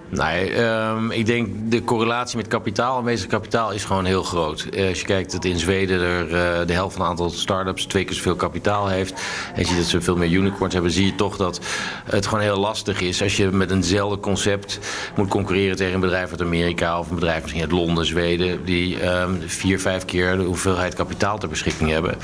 Nee, 0.09 0.63
um, 0.63 1.11
ik 1.11 1.25
denk 1.25 1.49
de 1.71 1.83
correlatie 1.83 2.37
met 2.37 2.47
kapitaal, 2.47 2.97
aanwezig 2.97 3.27
kapitaal, 3.27 3.71
is 3.71 3.85
gewoon 3.85 4.05
heel 4.05 4.23
groot. 4.23 4.67
Uh, 4.71 4.87
als 4.87 4.99
je 4.99 5.05
kijkt 5.05 5.31
dat 5.31 5.45
in 5.45 5.59
Zweden 5.59 6.01
er 6.01 6.25
uh, 6.25 6.67
de 6.67 6.73
helft 6.73 6.95
van 6.95 7.01
het 7.01 7.09
aantal 7.09 7.29
start-ups 7.29 7.85
twee 7.85 8.03
keer 8.03 8.15
zoveel 8.15 8.35
kapitaal 8.35 8.87
heeft. 8.87 9.11
En 9.53 9.61
je 9.61 9.65
ziet 9.65 9.77
dat 9.77 9.85
ze 9.85 10.01
veel 10.01 10.15
meer 10.15 10.29
unicorns 10.29 10.73
hebben, 10.73 10.91
zie 10.91 11.05
je 11.05 11.15
toch 11.15 11.37
dat 11.37 11.59
het 12.05 12.27
gewoon 12.27 12.43
heel 12.43 12.57
lastig 12.57 13.01
is. 13.01 13.21
Als 13.21 13.37
je 13.37 13.51
met 13.51 13.71
eenzelfde 13.71 14.19
concept 14.19 14.79
moet 15.15 15.27
concurreren 15.27 15.75
tegen 15.75 15.93
een 15.93 15.99
bedrijf 15.99 16.31
uit 16.31 16.41
Amerika 16.41 16.99
of 16.99 17.09
een 17.09 17.15
bedrijf 17.15 17.41
misschien 17.41 17.61
uit 17.61 17.71
Londen, 17.71 18.05
Zweden, 18.05 18.65
die 18.65 19.09
um, 19.09 19.41
vier, 19.45 19.79
vijf 19.79 20.05
keer 20.05 20.37
de 20.37 20.43
hoeveelheid 20.43 20.93
kapitaal 20.93 21.37
ter 21.37 21.49
beschikking 21.49 21.89
hebben. 21.89 22.15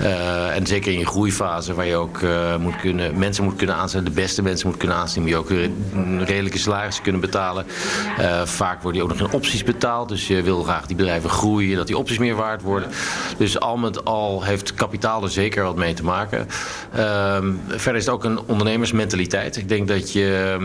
Uh, 0.00 0.56
en 0.56 0.66
zeker 0.66 0.92
in 0.92 0.98
je 0.98 1.06
groeifase, 1.06 1.74
waar 1.74 1.86
je 1.86 1.96
ook 1.96 2.20
moet 2.60 2.76
kunnen, 2.76 3.18
mensen 3.18 3.44
moet 3.44 3.56
kunnen 3.56 3.76
aanstellen, 3.76 4.06
de 4.06 4.12
beste 4.12 4.42
mensen 4.42 4.68
moet 4.68 4.76
kunnen 4.76 4.96
aanstellen, 4.96 5.28
die 5.28 5.36
ook 5.36 5.50
een 5.50 6.24
redelijke 6.24 6.58
salarissen 6.58 7.02
kunnen 7.02 7.20
betalen. 7.20 7.24
Uh, 7.34 8.42
vaak 8.44 8.82
worden 8.82 8.92
die 8.92 9.02
ook 9.02 9.18
nog 9.18 9.28
in 9.28 9.34
opties 9.34 9.64
betaald. 9.64 10.08
Dus 10.08 10.26
je 10.26 10.42
wil 10.42 10.62
graag 10.62 10.86
die 10.86 10.96
bedrijven 10.96 11.30
groeien, 11.30 11.76
dat 11.76 11.86
die 11.86 11.98
opties 11.98 12.18
meer 12.18 12.34
waard 12.34 12.62
worden. 12.62 12.88
Dus 13.38 13.60
al 13.60 13.76
met 13.76 14.04
al 14.04 14.42
heeft 14.42 14.74
kapitaal 14.74 15.22
er 15.22 15.30
zeker 15.30 15.62
wat 15.62 15.76
mee 15.76 15.94
te 15.94 16.04
maken. 16.04 16.48
Uh, 16.96 17.38
verder 17.68 17.94
is 17.94 18.04
het 18.04 18.14
ook 18.14 18.24
een 18.24 18.40
ondernemersmentaliteit. 18.46 19.56
Ik 19.56 19.68
denk 19.68 19.88
dat 19.88 20.12
je, 20.12 20.56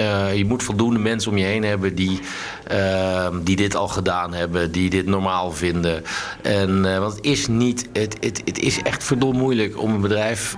uh, 0.00 0.36
je 0.36 0.44
moet 0.44 0.62
voldoende 0.62 0.98
mensen 0.98 1.30
om 1.30 1.36
je 1.36 1.44
heen 1.44 1.64
hebben 1.64 1.94
die, 1.94 2.20
ehm, 2.66 3.42
die 3.42 3.56
dit 3.56 3.74
al 3.74 3.88
gedaan 3.88 4.34
hebben, 4.34 4.72
die 4.72 4.90
dit 4.90 5.06
normaal 5.06 5.52
vinden. 5.52 6.02
En, 6.42 6.92
eh, 6.94 6.98
want 6.98 7.16
het 7.16 7.24
is 7.24 7.46
niet, 7.48 7.88
het, 7.92 8.16
het, 8.20 8.42
het 8.44 8.58
is 8.58 8.82
echt 8.82 9.04
verdomd 9.04 9.36
moeilijk 9.36 9.78
om 9.78 9.94
een 9.94 10.00
bedrijf 10.00 10.56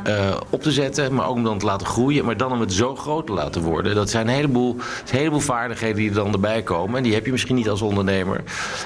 op 0.50 0.62
te 0.62 0.72
zetten, 0.72 1.14
maar 1.14 1.26
ook 1.26 1.34
om 1.34 1.44
dan 1.44 1.58
te 1.58 1.66
laten 1.66 1.86
groeien, 1.86 2.24
maar 2.24 2.36
dan 2.36 2.52
om 2.52 2.60
het 2.60 2.72
zo 2.72 2.96
groot 2.96 3.26
te 3.26 3.32
laten 3.32 3.62
worden. 3.62 3.94
Dat 3.94 4.10
zijn 4.10 4.28
een 4.28 4.34
heleboel, 4.34 4.76
een 5.10 5.18
heleboel 5.18 5.40
vaardigheden 5.52 5.96
die 5.96 6.08
er 6.08 6.14
dan 6.14 6.32
erbij 6.32 6.62
komen. 6.62 6.96
En 6.96 7.02
die 7.02 7.14
heb 7.14 7.24
je 7.24 7.32
misschien 7.32 7.56
niet 7.56 7.68
als 7.68 7.82
ondernemer. 7.82 8.40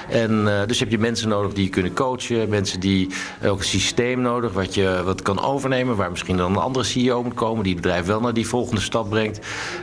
En 0.09 0.31
uh, 0.31 0.59
dus 0.65 0.79
heb 0.79 0.89
je 0.89 0.97
mensen 0.97 1.29
nodig 1.29 1.53
die 1.53 1.63
je 1.63 1.69
kunnen 1.69 1.93
coachen. 1.93 2.49
Mensen 2.49 2.79
die 2.79 3.09
ook 3.45 3.59
een 3.59 3.65
systeem 3.65 4.21
nodig 4.21 4.53
wat 4.53 4.73
je 4.73 5.01
wat 5.05 5.21
kan 5.21 5.43
overnemen. 5.43 5.95
Waar 5.95 6.09
misschien 6.09 6.37
dan 6.37 6.51
een 6.51 6.57
andere 6.57 6.85
CEO 6.85 7.23
moet 7.23 7.33
komen. 7.33 7.63
Die 7.63 7.73
het 7.73 7.81
bedrijf 7.81 8.05
wel 8.05 8.19
naar 8.19 8.33
die 8.33 8.47
volgende 8.47 8.81
stap 8.81 9.09
brengt. 9.09 9.39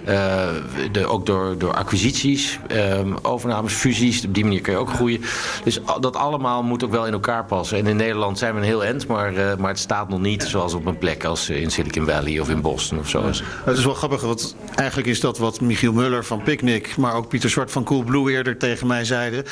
Uh, 0.08 0.48
de, 0.92 1.06
ook 1.06 1.26
door, 1.26 1.58
door 1.58 1.74
acquisities, 1.74 2.58
um, 2.70 3.16
overnames, 3.22 3.72
fusies. 3.72 4.24
Op 4.24 4.34
die 4.34 4.44
manier 4.44 4.60
kun 4.60 4.72
je 4.72 4.78
ook 4.78 4.90
groeien. 4.90 5.20
Dus 5.64 5.80
dat 6.00 6.16
allemaal 6.16 6.62
moet 6.62 6.84
ook 6.84 6.90
wel 6.90 7.06
in 7.06 7.12
elkaar 7.12 7.44
passen. 7.44 7.78
En 7.78 7.86
in 7.86 7.96
Nederland 7.96 8.38
zijn 8.38 8.54
we 8.54 8.60
een 8.60 8.66
heel 8.66 8.84
end. 8.84 9.06
Maar, 9.06 9.32
maar 9.58 9.70
het 9.70 9.78
staat 9.78 10.08
nog 10.08 10.20
niet 10.20 10.42
zoals 10.42 10.74
op 10.74 10.86
een 10.86 10.98
plek 10.98 11.24
als 11.24 11.50
in 11.50 11.70
Silicon 11.70 12.06
Valley 12.06 12.40
of 12.40 12.48
in 12.48 12.60
Boston 12.60 12.98
of 12.98 13.08
zo. 13.08 13.22
Het 13.64 13.78
is 13.78 13.84
wel 13.84 13.94
grappig. 13.94 14.20
Want 14.20 14.56
eigenlijk 14.74 15.08
is 15.08 15.20
dat 15.20 15.38
wat 15.38 15.60
Michiel 15.60 15.92
Muller 15.92 16.24
van 16.24 16.42
Picnic 16.42 16.73
maar 16.96 17.14
ook 17.14 17.28
Pieter 17.28 17.50
Zwart 17.50 17.70
van 17.70 17.84
Coolblue 17.84 18.32
eerder 18.32 18.56
tegen 18.56 18.86
mij 18.86 19.04
zeiden. 19.04 19.44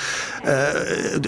Uh, 0.45 0.51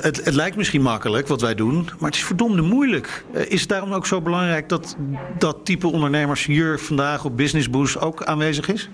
het, 0.00 0.24
het, 0.24 0.34
lijkt 0.34 0.56
misschien 0.56 0.82
makkelijk 0.82 1.28
wat 1.28 1.40
wij 1.40 1.54
doen, 1.54 1.88
maar 1.98 2.10
het 2.10 2.18
is 2.18 2.24
verdomde 2.24 2.62
moeilijk. 2.62 3.24
Uh, 3.34 3.50
is 3.50 3.60
het 3.60 3.68
daarom 3.68 3.92
ook 3.92 4.06
zo 4.06 4.20
belangrijk 4.20 4.68
dat 4.68 4.96
dat 5.38 5.56
type 5.64 5.86
ondernemers 5.86 6.44
hier 6.44 6.78
vandaag 6.78 7.24
op 7.24 7.36
Business 7.36 7.70
Boost 7.70 8.00
ook 8.00 8.24
aanwezig 8.24 8.68
is? 8.68 8.88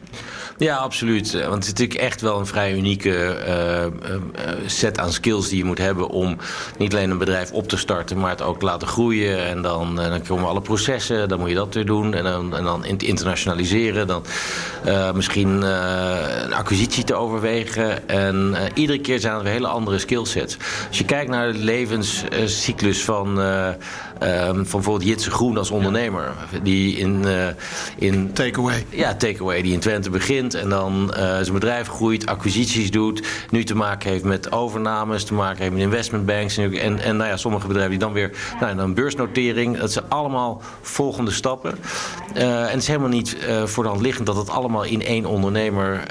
Ja, 0.60 0.76
absoluut. 0.76 1.32
Want 1.32 1.54
het 1.54 1.62
is 1.62 1.68
natuurlijk 1.68 2.00
echt 2.00 2.20
wel 2.20 2.38
een 2.38 2.46
vrij 2.46 2.74
unieke 2.74 3.36
uh, 3.46 4.16
set 4.66 4.98
aan 4.98 5.12
skills 5.12 5.48
die 5.48 5.58
je 5.58 5.64
moet 5.64 5.78
hebben 5.78 6.08
om 6.08 6.36
niet 6.78 6.94
alleen 6.94 7.10
een 7.10 7.18
bedrijf 7.18 7.52
op 7.52 7.68
te 7.68 7.76
starten, 7.76 8.18
maar 8.18 8.30
het 8.30 8.42
ook 8.42 8.58
te 8.58 8.64
laten 8.64 8.88
groeien. 8.88 9.46
En 9.46 9.62
dan, 9.62 9.96
dan 9.96 10.22
komen 10.22 10.48
alle 10.48 10.60
processen, 10.60 11.28
dan 11.28 11.38
moet 11.38 11.48
je 11.48 11.54
dat 11.54 11.74
weer 11.74 11.86
doen. 11.86 12.14
En 12.14 12.24
dan, 12.24 12.56
en 12.56 12.64
dan 12.64 12.84
internationaliseren. 12.84 14.06
Dan 14.06 14.24
misschien 15.14 15.62
een 15.62 16.54
acquisitie 16.54 17.04
te 17.04 17.14
overwegen. 17.14 18.08
En 18.08 18.54
iedere 18.74 19.00
keer 19.00 19.20
zijn 19.20 19.34
er 19.34 19.46
hele 19.46 19.66
andere 19.66 19.98
skillsets. 19.98 20.56
Als 20.88 20.98
je 20.98 21.04
kijkt 21.04 21.30
naar 21.30 21.52
de 21.52 21.58
levenscyclus 21.58 23.04
van, 23.04 23.40
van 24.20 24.62
bijvoorbeeld 24.62 25.04
Jitse 25.04 25.30
Groen 25.30 25.56
als 25.56 25.70
ondernemer. 25.70 26.32
Die 26.62 26.96
in... 26.96 27.22
Uh, 27.24 27.46
in 27.96 28.32
takeaway. 28.32 28.86
Ja, 28.88 29.14
takeaway. 29.14 29.62
Die 29.62 29.72
in 29.72 29.80
Twente 29.80 30.10
begint 30.10 30.54
en 30.54 30.68
dan 30.68 31.12
zijn 31.14 31.52
bedrijf 31.52 31.88
groeit, 31.88 32.26
acquisities 32.26 32.90
doet, 32.90 33.22
nu 33.50 33.64
te 33.64 33.74
maken 33.74 34.10
heeft 34.10 34.24
met 34.24 34.52
overnames, 34.52 35.24
te 35.24 35.34
maken 35.34 35.62
heeft 35.62 35.72
met 35.72 35.82
investmentbanks 35.82 36.56
en, 36.56 37.00
en 37.00 37.16
nou 37.16 37.30
ja, 37.30 37.36
sommige 37.36 37.66
bedrijven 37.66 37.90
die 37.90 38.00
dan 38.00 38.12
weer 38.12 38.30
nou, 38.60 38.76
dan 38.76 38.94
beursnotering. 38.94 39.78
Dat 39.78 39.92
zijn 39.92 40.04
allemaal 40.08 40.62
volgende 40.80 41.30
stappen. 41.30 41.78
en 42.34 42.68
het 42.68 42.82
is 42.82 42.86
helemaal 42.86 43.08
niet 43.08 43.36
voor 43.64 43.82
de 43.82 43.88
hand 43.88 44.02
liggend 44.02 44.26
dat 44.26 44.36
het 44.36 44.50
allemaal 44.50 44.84
in 44.84 45.02
één 45.02 45.24
ondernemer 45.24 46.02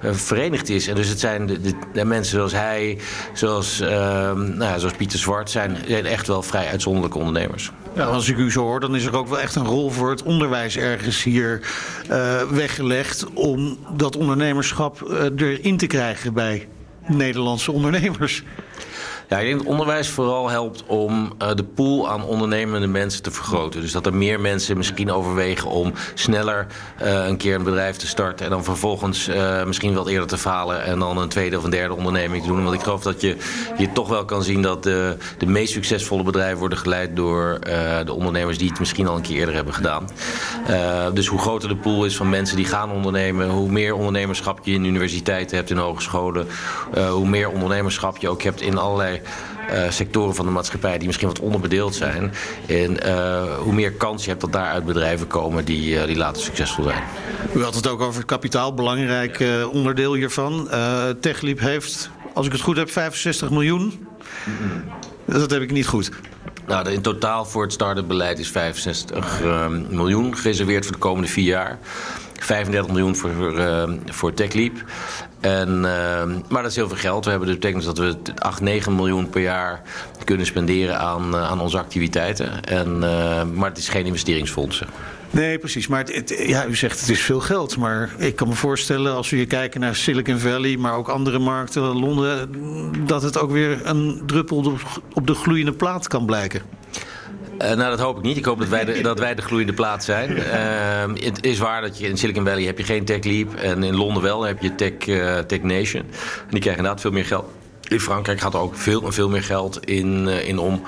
verenigd 0.00 0.68
is. 0.68 0.88
En 0.88 0.94
dus 0.94 1.08
het 1.08 1.20
zijn 1.20 1.46
de, 1.46 1.60
de, 1.92 2.04
mensen 2.04 2.36
zoals 2.36 2.52
hij, 2.52 2.98
zoals, 3.32 3.78
nou 3.78 4.58
ja, 4.58 4.78
zoals 4.78 4.94
Pieter 4.94 5.18
Zwart, 5.18 5.50
zijn, 5.50 5.76
zijn 5.86 6.06
echt 6.06 6.26
wel 6.26 6.42
vrij 6.42 6.66
ondernemers. 7.16 7.72
Ja, 7.94 8.04
als 8.04 8.28
ik 8.28 8.36
u 8.36 8.50
zo 8.50 8.62
hoor, 8.62 8.80
dan 8.80 8.96
is 8.96 9.04
er 9.04 9.16
ook 9.16 9.28
wel 9.28 9.40
echt 9.40 9.54
een 9.54 9.66
rol 9.66 9.90
voor 9.90 10.10
het 10.10 10.22
onderwijs 10.22 10.76
ergens 10.76 11.22
hier 11.22 11.60
uh, 12.10 12.42
weggelegd 12.42 13.26
om 13.34 13.78
dat 13.96 14.16
ondernemerschap 14.16 15.08
uh, 15.08 15.48
erin 15.48 15.76
te 15.76 15.86
krijgen 15.86 16.32
bij 16.32 16.68
Nederlandse 17.06 17.72
ondernemers. 17.72 18.42
Ja, 19.28 19.38
ik 19.38 19.46
denk 19.46 19.58
dat 19.58 19.66
onderwijs 19.66 20.08
vooral 20.08 20.48
helpt 20.48 20.84
om 20.86 21.32
uh, 21.42 21.48
de 21.54 21.64
pool 21.64 22.10
aan 22.10 22.24
ondernemende 22.24 22.86
mensen 22.86 23.22
te 23.22 23.30
vergroten. 23.30 23.80
Dus 23.80 23.92
dat 23.92 24.06
er 24.06 24.14
meer 24.14 24.40
mensen 24.40 24.76
misschien 24.76 25.12
overwegen 25.12 25.70
om 25.70 25.92
sneller 26.14 26.66
uh, 27.02 27.26
een 27.26 27.36
keer 27.36 27.54
een 27.54 27.62
bedrijf 27.62 27.96
te 27.96 28.06
starten. 28.06 28.44
En 28.44 28.50
dan 28.50 28.64
vervolgens 28.64 29.28
uh, 29.28 29.64
misschien 29.64 29.94
wat 29.94 30.08
eerder 30.08 30.28
te 30.28 30.38
falen. 30.38 30.84
En 30.84 30.98
dan 30.98 31.18
een 31.18 31.28
tweede 31.28 31.56
of 31.56 31.64
een 31.64 31.70
derde 31.70 31.94
onderneming 31.94 32.42
te 32.42 32.48
doen. 32.48 32.62
Want 32.62 32.74
ik 32.74 32.82
geloof 32.82 33.02
dat 33.02 33.20
je, 33.20 33.36
je 33.78 33.92
toch 33.92 34.08
wel 34.08 34.24
kan 34.24 34.42
zien 34.42 34.62
dat 34.62 34.82
de 34.82 35.16
meest 35.46 35.72
succesvolle 35.72 36.22
bedrijven 36.22 36.58
worden 36.58 36.78
geleid 36.78 37.16
door 37.16 37.58
de 38.04 38.12
ondernemers 38.12 38.58
die 38.58 38.68
het 38.68 38.78
misschien 38.78 39.08
al 39.08 39.16
een 39.16 39.22
keer 39.22 39.38
eerder 39.38 39.54
hebben 39.54 39.74
gedaan. 39.74 40.08
dus 41.14 41.26
hoe 41.26 41.38
groter 41.38 41.68
de 41.68 41.76
pool 41.76 42.04
is 42.04 42.16
van 42.16 42.28
mensen 42.28 42.56
die 42.56 42.64
gaan 42.64 42.90
ondernemen, 42.90 43.48
hoe 43.48 43.70
meer 43.70 43.94
ondernemerschap 43.94 44.60
je 44.62 44.72
in 44.72 44.84
universiteiten 44.84 45.56
hebt, 45.56 45.70
in 45.70 45.76
hogescholen, 45.76 46.46
hoe 47.10 47.28
meer 47.28 47.50
ondernemerschap 47.50 48.16
je 48.16 48.28
ook 48.28 48.42
hebt 48.42 48.60
in 48.60 48.78
allerlei 48.78 49.15
uh, 49.70 49.90
sectoren 49.90 50.34
van 50.34 50.44
de 50.44 50.50
maatschappij 50.50 50.98
die 50.98 51.06
misschien 51.06 51.28
wat 51.28 51.40
onderbedeeld 51.40 51.94
zijn. 51.94 52.32
En 52.66 53.06
uh, 53.06 53.58
hoe 53.58 53.72
meer 53.72 53.92
kans 53.92 54.22
je 54.22 54.28
hebt 54.28 54.40
dat 54.40 54.52
daaruit 54.52 54.84
bedrijven 54.84 55.26
komen 55.26 55.64
die, 55.64 55.94
uh, 55.94 56.04
die 56.04 56.16
later 56.16 56.42
succesvol 56.42 56.84
zijn. 56.84 57.02
U 57.54 57.62
had 57.62 57.74
het 57.74 57.88
ook 57.88 58.00
over 58.00 58.16
het 58.16 58.30
kapitaal, 58.30 58.74
belangrijk 58.74 59.44
onderdeel 59.72 60.14
hiervan. 60.14 60.68
Techliep 61.20 61.60
heeft, 61.60 62.10
als 62.34 62.46
ik 62.46 62.52
het 62.52 62.60
goed 62.60 62.76
heb, 62.76 62.90
65 62.90 63.50
miljoen. 63.50 64.06
Dat 65.24 65.50
heb 65.50 65.62
ik 65.62 65.70
niet 65.70 65.86
goed. 65.86 66.10
Nou, 66.66 66.90
in 66.90 67.00
totaal 67.00 67.44
voor 67.44 67.62
het 67.62 67.72
start-up 67.72 68.08
beleid 68.08 68.38
is 68.38 68.48
65 68.48 69.42
miljoen 69.90 70.36
gereserveerd 70.36 70.84
voor 70.84 70.92
de 70.92 71.00
komende 71.00 71.28
vier 71.28 71.44
jaar. 71.44 71.78
35 72.46 72.92
miljoen 72.92 73.16
voor, 73.16 73.58
uh, 73.58 73.92
voor 74.06 74.34
TechLeap. 74.34 74.72
En, 75.46 75.68
uh, 75.68 75.82
maar 76.48 76.62
dat 76.62 76.70
is 76.70 76.76
heel 76.76 76.88
veel 76.88 76.96
geld. 76.96 77.24
We 77.24 77.30
hebben 77.30 77.48
dus 77.48 77.58
betekent 77.58 77.84
dat 77.84 77.98
we 77.98 78.16
8, 78.38 78.60
9 78.60 78.94
miljoen 78.94 79.30
per 79.30 79.42
jaar 79.42 79.82
kunnen 80.24 80.46
spenderen 80.46 80.98
aan, 80.98 81.34
uh, 81.34 81.50
aan 81.50 81.60
onze 81.60 81.78
activiteiten. 81.78 82.64
En, 82.64 82.98
maar 83.54 83.68
het 83.68 83.78
is 83.78 83.88
geen 83.88 84.06
investeringsfondsen. 84.06 84.86
Nee, 85.30 85.58
precies. 85.58 85.86
Maar 85.86 86.04
het, 86.04 86.44
ja, 86.46 86.66
u 86.66 86.76
zegt 86.76 87.00
het 87.00 87.08
is 87.08 87.20
veel 87.20 87.40
geld. 87.40 87.76
Maar 87.76 88.10
ik 88.18 88.36
kan 88.36 88.48
me 88.48 88.54
voorstellen, 88.54 89.14
als 89.14 89.30
we 89.30 89.36
hier 89.36 89.46
kijken 89.46 89.80
naar 89.80 89.96
Silicon 89.96 90.38
Valley, 90.38 90.76
maar 90.76 90.94
ook 90.94 91.08
andere 91.08 91.38
markten, 91.38 91.82
Londen, 91.82 92.50
dat 93.06 93.22
het 93.22 93.38
ook 93.38 93.50
weer 93.50 93.80
een 93.86 94.22
druppel 94.26 94.78
op 95.12 95.26
de 95.26 95.34
gloeiende 95.34 95.72
plaat 95.72 96.08
kan 96.08 96.26
blijken. 96.26 96.62
Uh, 97.62 97.74
nou, 97.74 97.90
dat 97.90 98.00
hoop 98.00 98.16
ik 98.16 98.22
niet. 98.22 98.36
Ik 98.36 98.44
hoop 98.44 98.58
dat 98.58 98.68
wij 98.68 98.84
de, 98.84 99.00
dat 99.00 99.18
wij 99.18 99.34
de 99.34 99.42
gloeiende 99.42 99.72
plaats 99.72 100.04
zijn. 100.06 100.30
Uh, 100.30 101.24
het 101.24 101.44
is 101.44 101.58
waar 101.58 101.80
dat 101.80 101.98
je 101.98 102.08
in 102.08 102.16
Silicon 102.16 102.44
Valley 102.44 102.62
heb 102.62 102.78
je 102.78 102.84
geen 102.84 103.04
Tech 103.04 103.24
Leap. 103.24 103.54
En 103.54 103.82
in 103.82 103.94
Londen 103.94 104.22
wel 104.22 104.42
heb 104.42 104.62
je 104.62 104.74
Tech, 104.74 105.06
uh, 105.06 105.38
Tech 105.38 105.62
Nation. 105.62 106.02
En 106.02 106.50
die 106.50 106.60
krijgen 106.60 106.76
inderdaad 106.76 107.00
veel 107.00 107.10
meer 107.10 107.24
geld. 107.24 107.44
In 107.88 108.00
Frankrijk 108.00 108.40
gaat 108.40 108.54
er 108.54 108.60
ook 108.60 108.76
veel, 108.76 109.12
veel 109.12 109.28
meer 109.28 109.42
geld 109.42 109.86
in, 109.86 110.28
in 110.28 110.58
om. 110.58 110.82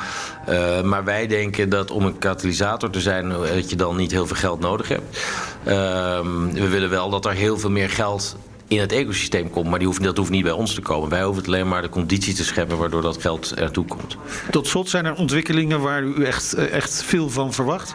maar 0.84 1.04
wij 1.04 1.26
denken 1.26 1.68
dat 1.68 1.90
om 1.90 2.04
een 2.04 2.18
katalysator 2.18 2.90
te 2.90 3.00
zijn... 3.00 3.28
dat 3.28 3.70
je 3.70 3.76
dan 3.76 3.96
niet 3.96 4.10
heel 4.10 4.26
veel 4.26 4.36
geld 4.36 4.60
nodig 4.60 4.88
hebt. 4.88 5.18
Ehm, 5.64 6.52
we 6.52 6.68
willen 6.68 6.90
wel 6.90 7.10
dat 7.10 7.26
er 7.26 7.32
heel 7.32 7.58
veel 7.58 7.70
meer 7.70 7.90
geld 7.90 8.36
in 8.68 8.80
het 8.80 8.92
ecosysteem 8.92 9.50
komt. 9.50 9.68
Maar 9.68 9.78
die 9.78 9.88
hoeft, 9.88 10.02
dat 10.02 10.16
hoeft 10.16 10.30
niet 10.30 10.42
bij 10.42 10.52
ons 10.52 10.74
te 10.74 10.80
komen. 10.80 11.08
Wij 11.08 11.22
hoeven 11.22 11.42
het 11.42 11.52
alleen 11.52 11.68
maar 11.68 11.82
de 11.82 11.88
conditie 11.88 12.34
te 12.34 12.44
scheppen 12.44 12.78
waardoor 12.78 13.02
dat 13.02 13.20
geld 13.20 13.54
ertoe 13.54 13.84
komt. 13.84 14.16
Tot 14.50 14.66
slot 14.66 14.88
zijn 14.88 15.04
er 15.04 15.14
ontwikkelingen 15.14 15.80
waar 15.80 16.02
u 16.02 16.24
echt, 16.24 16.52
eh, 16.52 16.72
echt 16.72 17.02
veel 17.02 17.30
van 17.30 17.52
verwacht? 17.52 17.94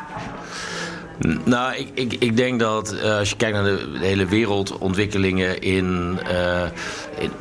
Nou, 1.43 1.75
ik, 1.75 1.87
ik, 1.93 2.13
ik 2.13 2.37
denk 2.37 2.59
dat 2.59 2.93
uh, 2.93 3.17
als 3.17 3.29
je 3.29 3.35
kijkt 3.35 3.55
naar 3.55 3.63
de, 3.63 3.97
hele 3.99 4.25
wereldontwikkelingen 4.25 5.61
in, 5.61 6.19
uh, 6.31 6.63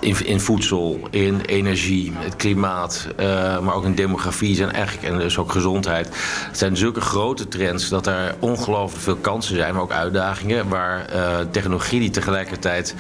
in, 0.01 0.27
in, 0.27 0.41
voedsel, 0.41 1.01
in 1.11 1.41
energie, 1.41 2.13
het 2.17 2.37
klimaat, 2.37 3.07
uh, 3.21 3.59
maar 3.61 3.75
ook 3.75 3.85
in 3.85 3.95
demografie 3.95 4.55
zijn 4.55 4.73
eigenlijk, 4.73 5.13
en 5.13 5.19
dus 5.19 5.39
ook 5.39 5.53
gezondheid. 5.53 6.09
Het 6.49 6.59
zijn 6.59 6.77
zulke 6.77 7.01
grote 7.01 7.49
trends 7.49 7.89
dat 7.89 8.07
er 8.07 8.35
ongelooflijk 8.39 9.03
veel 9.03 9.17
kansen 9.17 9.57
zijn, 9.57 9.75
maar 9.75 9.83
ook 9.83 9.93
uitdagingen. 9.93 10.69
Waar 10.69 11.07
technologie 11.51 12.01
die 12.01 12.11
tegelijkertijd 12.11 12.95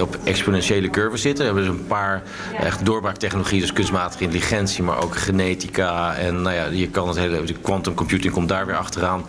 op 0.00 0.18
exponentiële 0.24 0.90
curves 0.90 1.22
zitten. 1.22 1.44
We 1.44 1.52
hebben 1.52 1.70
dus 1.70 1.80
een 1.80 1.86
paar 1.86 2.22
echt 2.60 2.86
doorbraaktechnologieën, 2.86 3.60
dus 3.60 3.72
kunstmatige 3.72 4.22
intelligentie, 4.22 4.82
maar 4.82 5.02
ook 5.02 5.16
genetica. 5.16 6.14
En 6.14 6.42
nou 6.42 6.54
ja, 6.54 6.64
je 6.64 6.88
kan 6.88 7.08
het 7.08 7.16
hele, 7.16 7.42
quantum 7.62 7.94
computing 7.94 8.32
komt 8.32 8.48
daar 8.48 8.66
weer 8.66 8.76
achteraan. 8.76 9.24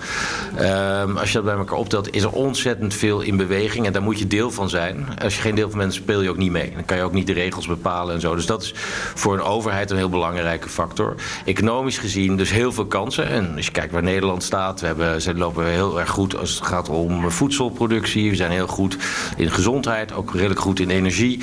Um, 0.86 1.17
als 1.17 1.28
je 1.28 1.34
dat 1.34 1.45
bij 1.45 1.56
elkaar 1.56 1.78
optelt, 1.78 2.15
is 2.15 2.24
er 2.24 2.32
ontzettend 2.32 2.93
veel 2.93 3.21
in 3.21 3.38
beweging. 3.38 3.86
En 3.86 3.93
daar 3.93 4.02
moet 4.02 4.19
je 4.19 4.28
deel 4.28 4.52
van 4.52 4.69
zijn. 4.69 5.08
Als 5.24 5.36
je 5.36 5.41
geen 5.41 5.56
deel 5.56 5.69
van 5.69 5.80
bent, 5.80 5.93
speel 5.93 6.21
je 6.21 6.30
ook 6.30 6.38
niet 6.38 6.52
mee. 6.52 6.71
Dan 6.74 6.86
kan 6.86 6.98
je 6.98 7.04
ook 7.04 7.13
niet 7.13 7.28
de 7.28 7.34
regels 7.34 7.67
bepalen 7.67 8.13
en 8.13 8.21
zo. 8.21 8.36
Dus 8.36 8.45
dat 8.45 8.62
is 8.62 8.74
voor 9.15 9.34
een 9.34 9.41
overheid 9.41 9.91
een 9.91 9.98
heel 9.98 10.10
belangrijke 10.10 10.69
factor. 10.69 11.15
Economisch 11.45 11.98
gezien 11.98 12.38
dus 12.38 12.52
heel 12.52 12.71
veel 12.71 12.86
kansen. 12.86 13.28
En 13.30 13.54
als 13.56 13.65
je 13.65 13.71
kijkt 13.71 13.91
waar 13.91 14.04
Nederland 14.04 14.43
staat, 14.43 14.82
we 14.82 14.86
hebben, 14.86 15.21
ze 15.21 15.36
lopen 15.36 15.65
heel 15.65 16.00
erg 16.00 16.10
goed 16.10 16.38
als 16.38 16.56
het 16.56 16.65
gaat 16.65 16.89
om 16.89 17.32
voedselproductie. 17.32 18.30
We 18.30 18.36
zijn 18.36 18.52
heel 18.52 18.67
goed 18.67 18.98
in 19.38 19.52
gezondheid, 19.52 20.13
ook 20.13 20.34
redelijk 20.34 20.60
goed 20.60 20.80
in 20.80 20.89
energie. 20.89 21.39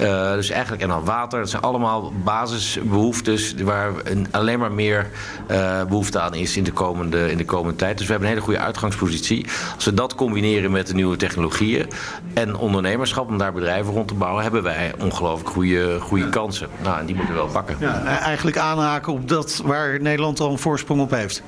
Uh, 0.00 0.32
dus 0.32 0.50
eigenlijk, 0.50 0.82
en 0.82 0.88
dan 0.88 1.04
water. 1.04 1.38
Dat 1.38 1.50
zijn 1.50 1.62
allemaal 1.62 2.12
basisbehoeftes 2.24 3.54
waar 3.54 3.92
alleen 4.30 4.58
maar 4.58 4.72
meer 4.72 5.10
uh, 5.50 5.84
behoefte 5.84 6.20
aan 6.20 6.34
is 6.34 6.56
in 6.56 6.64
de, 6.64 6.72
komende, 6.72 7.30
in 7.30 7.36
de 7.36 7.44
komende 7.44 7.76
tijd. 7.76 7.98
Dus 7.98 8.06
we 8.06 8.12
hebben 8.12 8.28
een 8.28 8.34
hele 8.34 8.46
goede 8.46 8.60
uitgang 8.60 8.75
uitgangspositie. 8.76 9.46
Als 9.74 9.84
we 9.84 9.94
dat 9.94 10.14
combineren 10.14 10.70
met 10.70 10.86
de 10.86 10.94
nieuwe 10.94 11.16
technologieën 11.16 11.86
en 12.34 12.56
ondernemerschap 12.56 13.28
om 13.28 13.38
daar 13.38 13.52
bedrijven 13.52 13.92
rond 13.92 14.08
te 14.08 14.14
bouwen, 14.14 14.42
hebben 14.42 14.62
wij 14.62 14.92
ongelooflijk 15.00 15.48
goede, 15.48 16.00
goede 16.00 16.28
kansen. 16.28 16.68
Nou, 16.82 16.98
en 16.98 17.06
die 17.06 17.14
moeten 17.14 17.34
we 17.34 17.40
wel 17.40 17.48
pakken. 17.48 17.76
Ja, 17.80 18.04
eigenlijk 18.04 18.58
aanhaken 18.58 19.12
op 19.12 19.28
dat 19.28 19.62
waar 19.64 20.00
Nederland 20.00 20.40
al 20.40 20.50
een 20.50 20.58
voorsprong 20.58 21.00
op 21.00 21.10
heeft. 21.10 21.42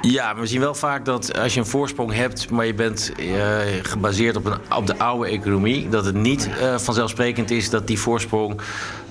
Ja, 0.00 0.36
we 0.36 0.46
zien 0.46 0.60
wel 0.60 0.74
vaak 0.74 1.04
dat 1.04 1.38
als 1.38 1.54
je 1.54 1.60
een 1.60 1.66
voorsprong 1.66 2.12
hebt, 2.12 2.50
maar 2.50 2.66
je 2.66 2.74
bent 2.74 3.12
uh, 3.18 3.36
gebaseerd 3.82 4.36
op, 4.36 4.44
een, 4.44 4.76
op 4.76 4.86
de 4.86 4.98
oude 4.98 5.30
economie, 5.30 5.88
dat 5.88 6.04
het 6.04 6.14
niet 6.14 6.48
uh, 6.60 6.78
vanzelfsprekend 6.78 7.50
is 7.50 7.70
dat 7.70 7.86
die 7.86 7.98
voorsprong 7.98 8.60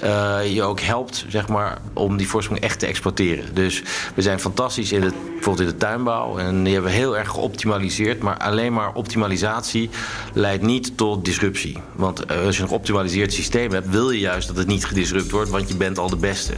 uh, 0.04 0.54
je 0.54 0.64
ook 0.64 0.80
helpt, 0.80 1.26
zeg 1.28 1.48
maar, 1.48 1.78
om 1.94 2.18
die 2.18 2.28
voorsprong 2.28 2.62
echt 2.62 2.80
te 2.80 2.86
exploiteren. 2.86 3.46
Dus 3.54 3.84
we 4.16 4.22
zijn 4.22 4.40
fantastisch 4.40 4.92
in 4.92 5.02
het, 5.02 5.14
bijvoorbeeld 5.34 5.68
in 5.68 5.74
de 5.74 5.86
tuinbouw 5.86 6.38
en 6.38 6.64
die 6.64 6.74
hebben 6.74 6.92
we 6.92 6.98
heel 6.98 7.18
erg 7.18 7.30
geoptimaliseerd, 7.30 8.22
maar 8.22 8.38
alleen 8.38 8.74
maar 8.74 8.94
optimalisatie 8.94 9.90
leidt 10.34 10.64
niet 10.64 10.98
tot 10.98 11.26
disruptie. 11.26 11.78
Want 11.96 12.28
als 12.46 12.56
je 12.56 12.62
een 12.62 12.68
geoptimaliseerd 12.68 13.34
systeem 13.34 13.72
hebt, 13.72 13.90
wil 13.90 14.12
je 14.12 14.20
juist 14.20 14.48
dat 14.48 14.58
het 14.58 14.68
niet 14.68 14.86
gedisrupt 14.86 15.32
wordt, 15.32 15.50
want 15.50 15.68
je 15.68 15.76
bent 15.76 15.98
al 15.98 16.10
de 16.10 16.16
beste. 16.16 16.54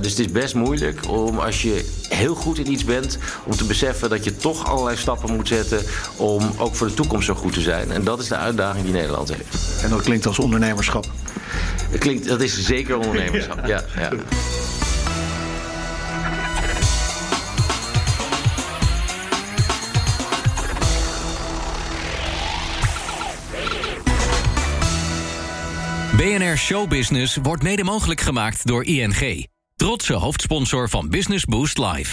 dus 0.00 0.10
het 0.10 0.18
is 0.18 0.32
best 0.32 0.54
moeilijk 0.54 1.08
om 1.08 1.38
als 1.38 1.62
je 1.62 2.00
heel 2.08 2.34
goed 2.34 2.58
in 2.58 2.72
iets 2.72 2.84
bent, 2.84 3.18
om 3.44 3.56
te 3.56 3.64
beseffen 3.64 4.10
dat 4.10 4.24
je 4.24 4.36
toch 4.36 4.66
allerlei 4.66 4.96
stappen 4.96 5.36
moet 5.36 5.48
zetten 5.48 5.80
om 6.16 6.50
ook 6.58 6.74
voor 6.74 6.86
de 6.86 6.94
toekomst 6.94 7.26
zo 7.26 7.34
goed 7.34 7.52
te 7.52 7.60
zijn. 7.60 7.90
En 7.90 8.04
dat 8.04 8.20
is 8.20 8.28
de 8.28 8.36
uitdaging 8.36 8.84
die 8.84 8.94
Nederland 8.94 9.28
heeft. 9.34 9.82
En 9.82 9.90
dat 9.90 10.02
klinkt 10.02 10.26
als 10.26 10.38
ondernemerschap. 10.38 11.06
Dat, 11.90 12.00
klinkt, 12.00 12.28
dat 12.28 12.40
is 12.40 12.64
zeker 12.64 12.96
ondernemerschap, 12.96 13.66
ja. 13.66 13.84
ja. 13.96 14.10
BNR 26.16 26.56
Showbusiness 26.56 27.38
wordt 27.42 27.62
mede 27.62 27.84
mogelijk 27.84 28.20
gemaakt 28.20 28.66
door 28.66 28.84
ING. 28.84 29.46
Trotse 29.76 30.12
hoofdsponsor 30.12 30.88
van 30.88 31.08
Business 31.08 31.44
Boost 31.44 31.78
Live. 31.78 32.10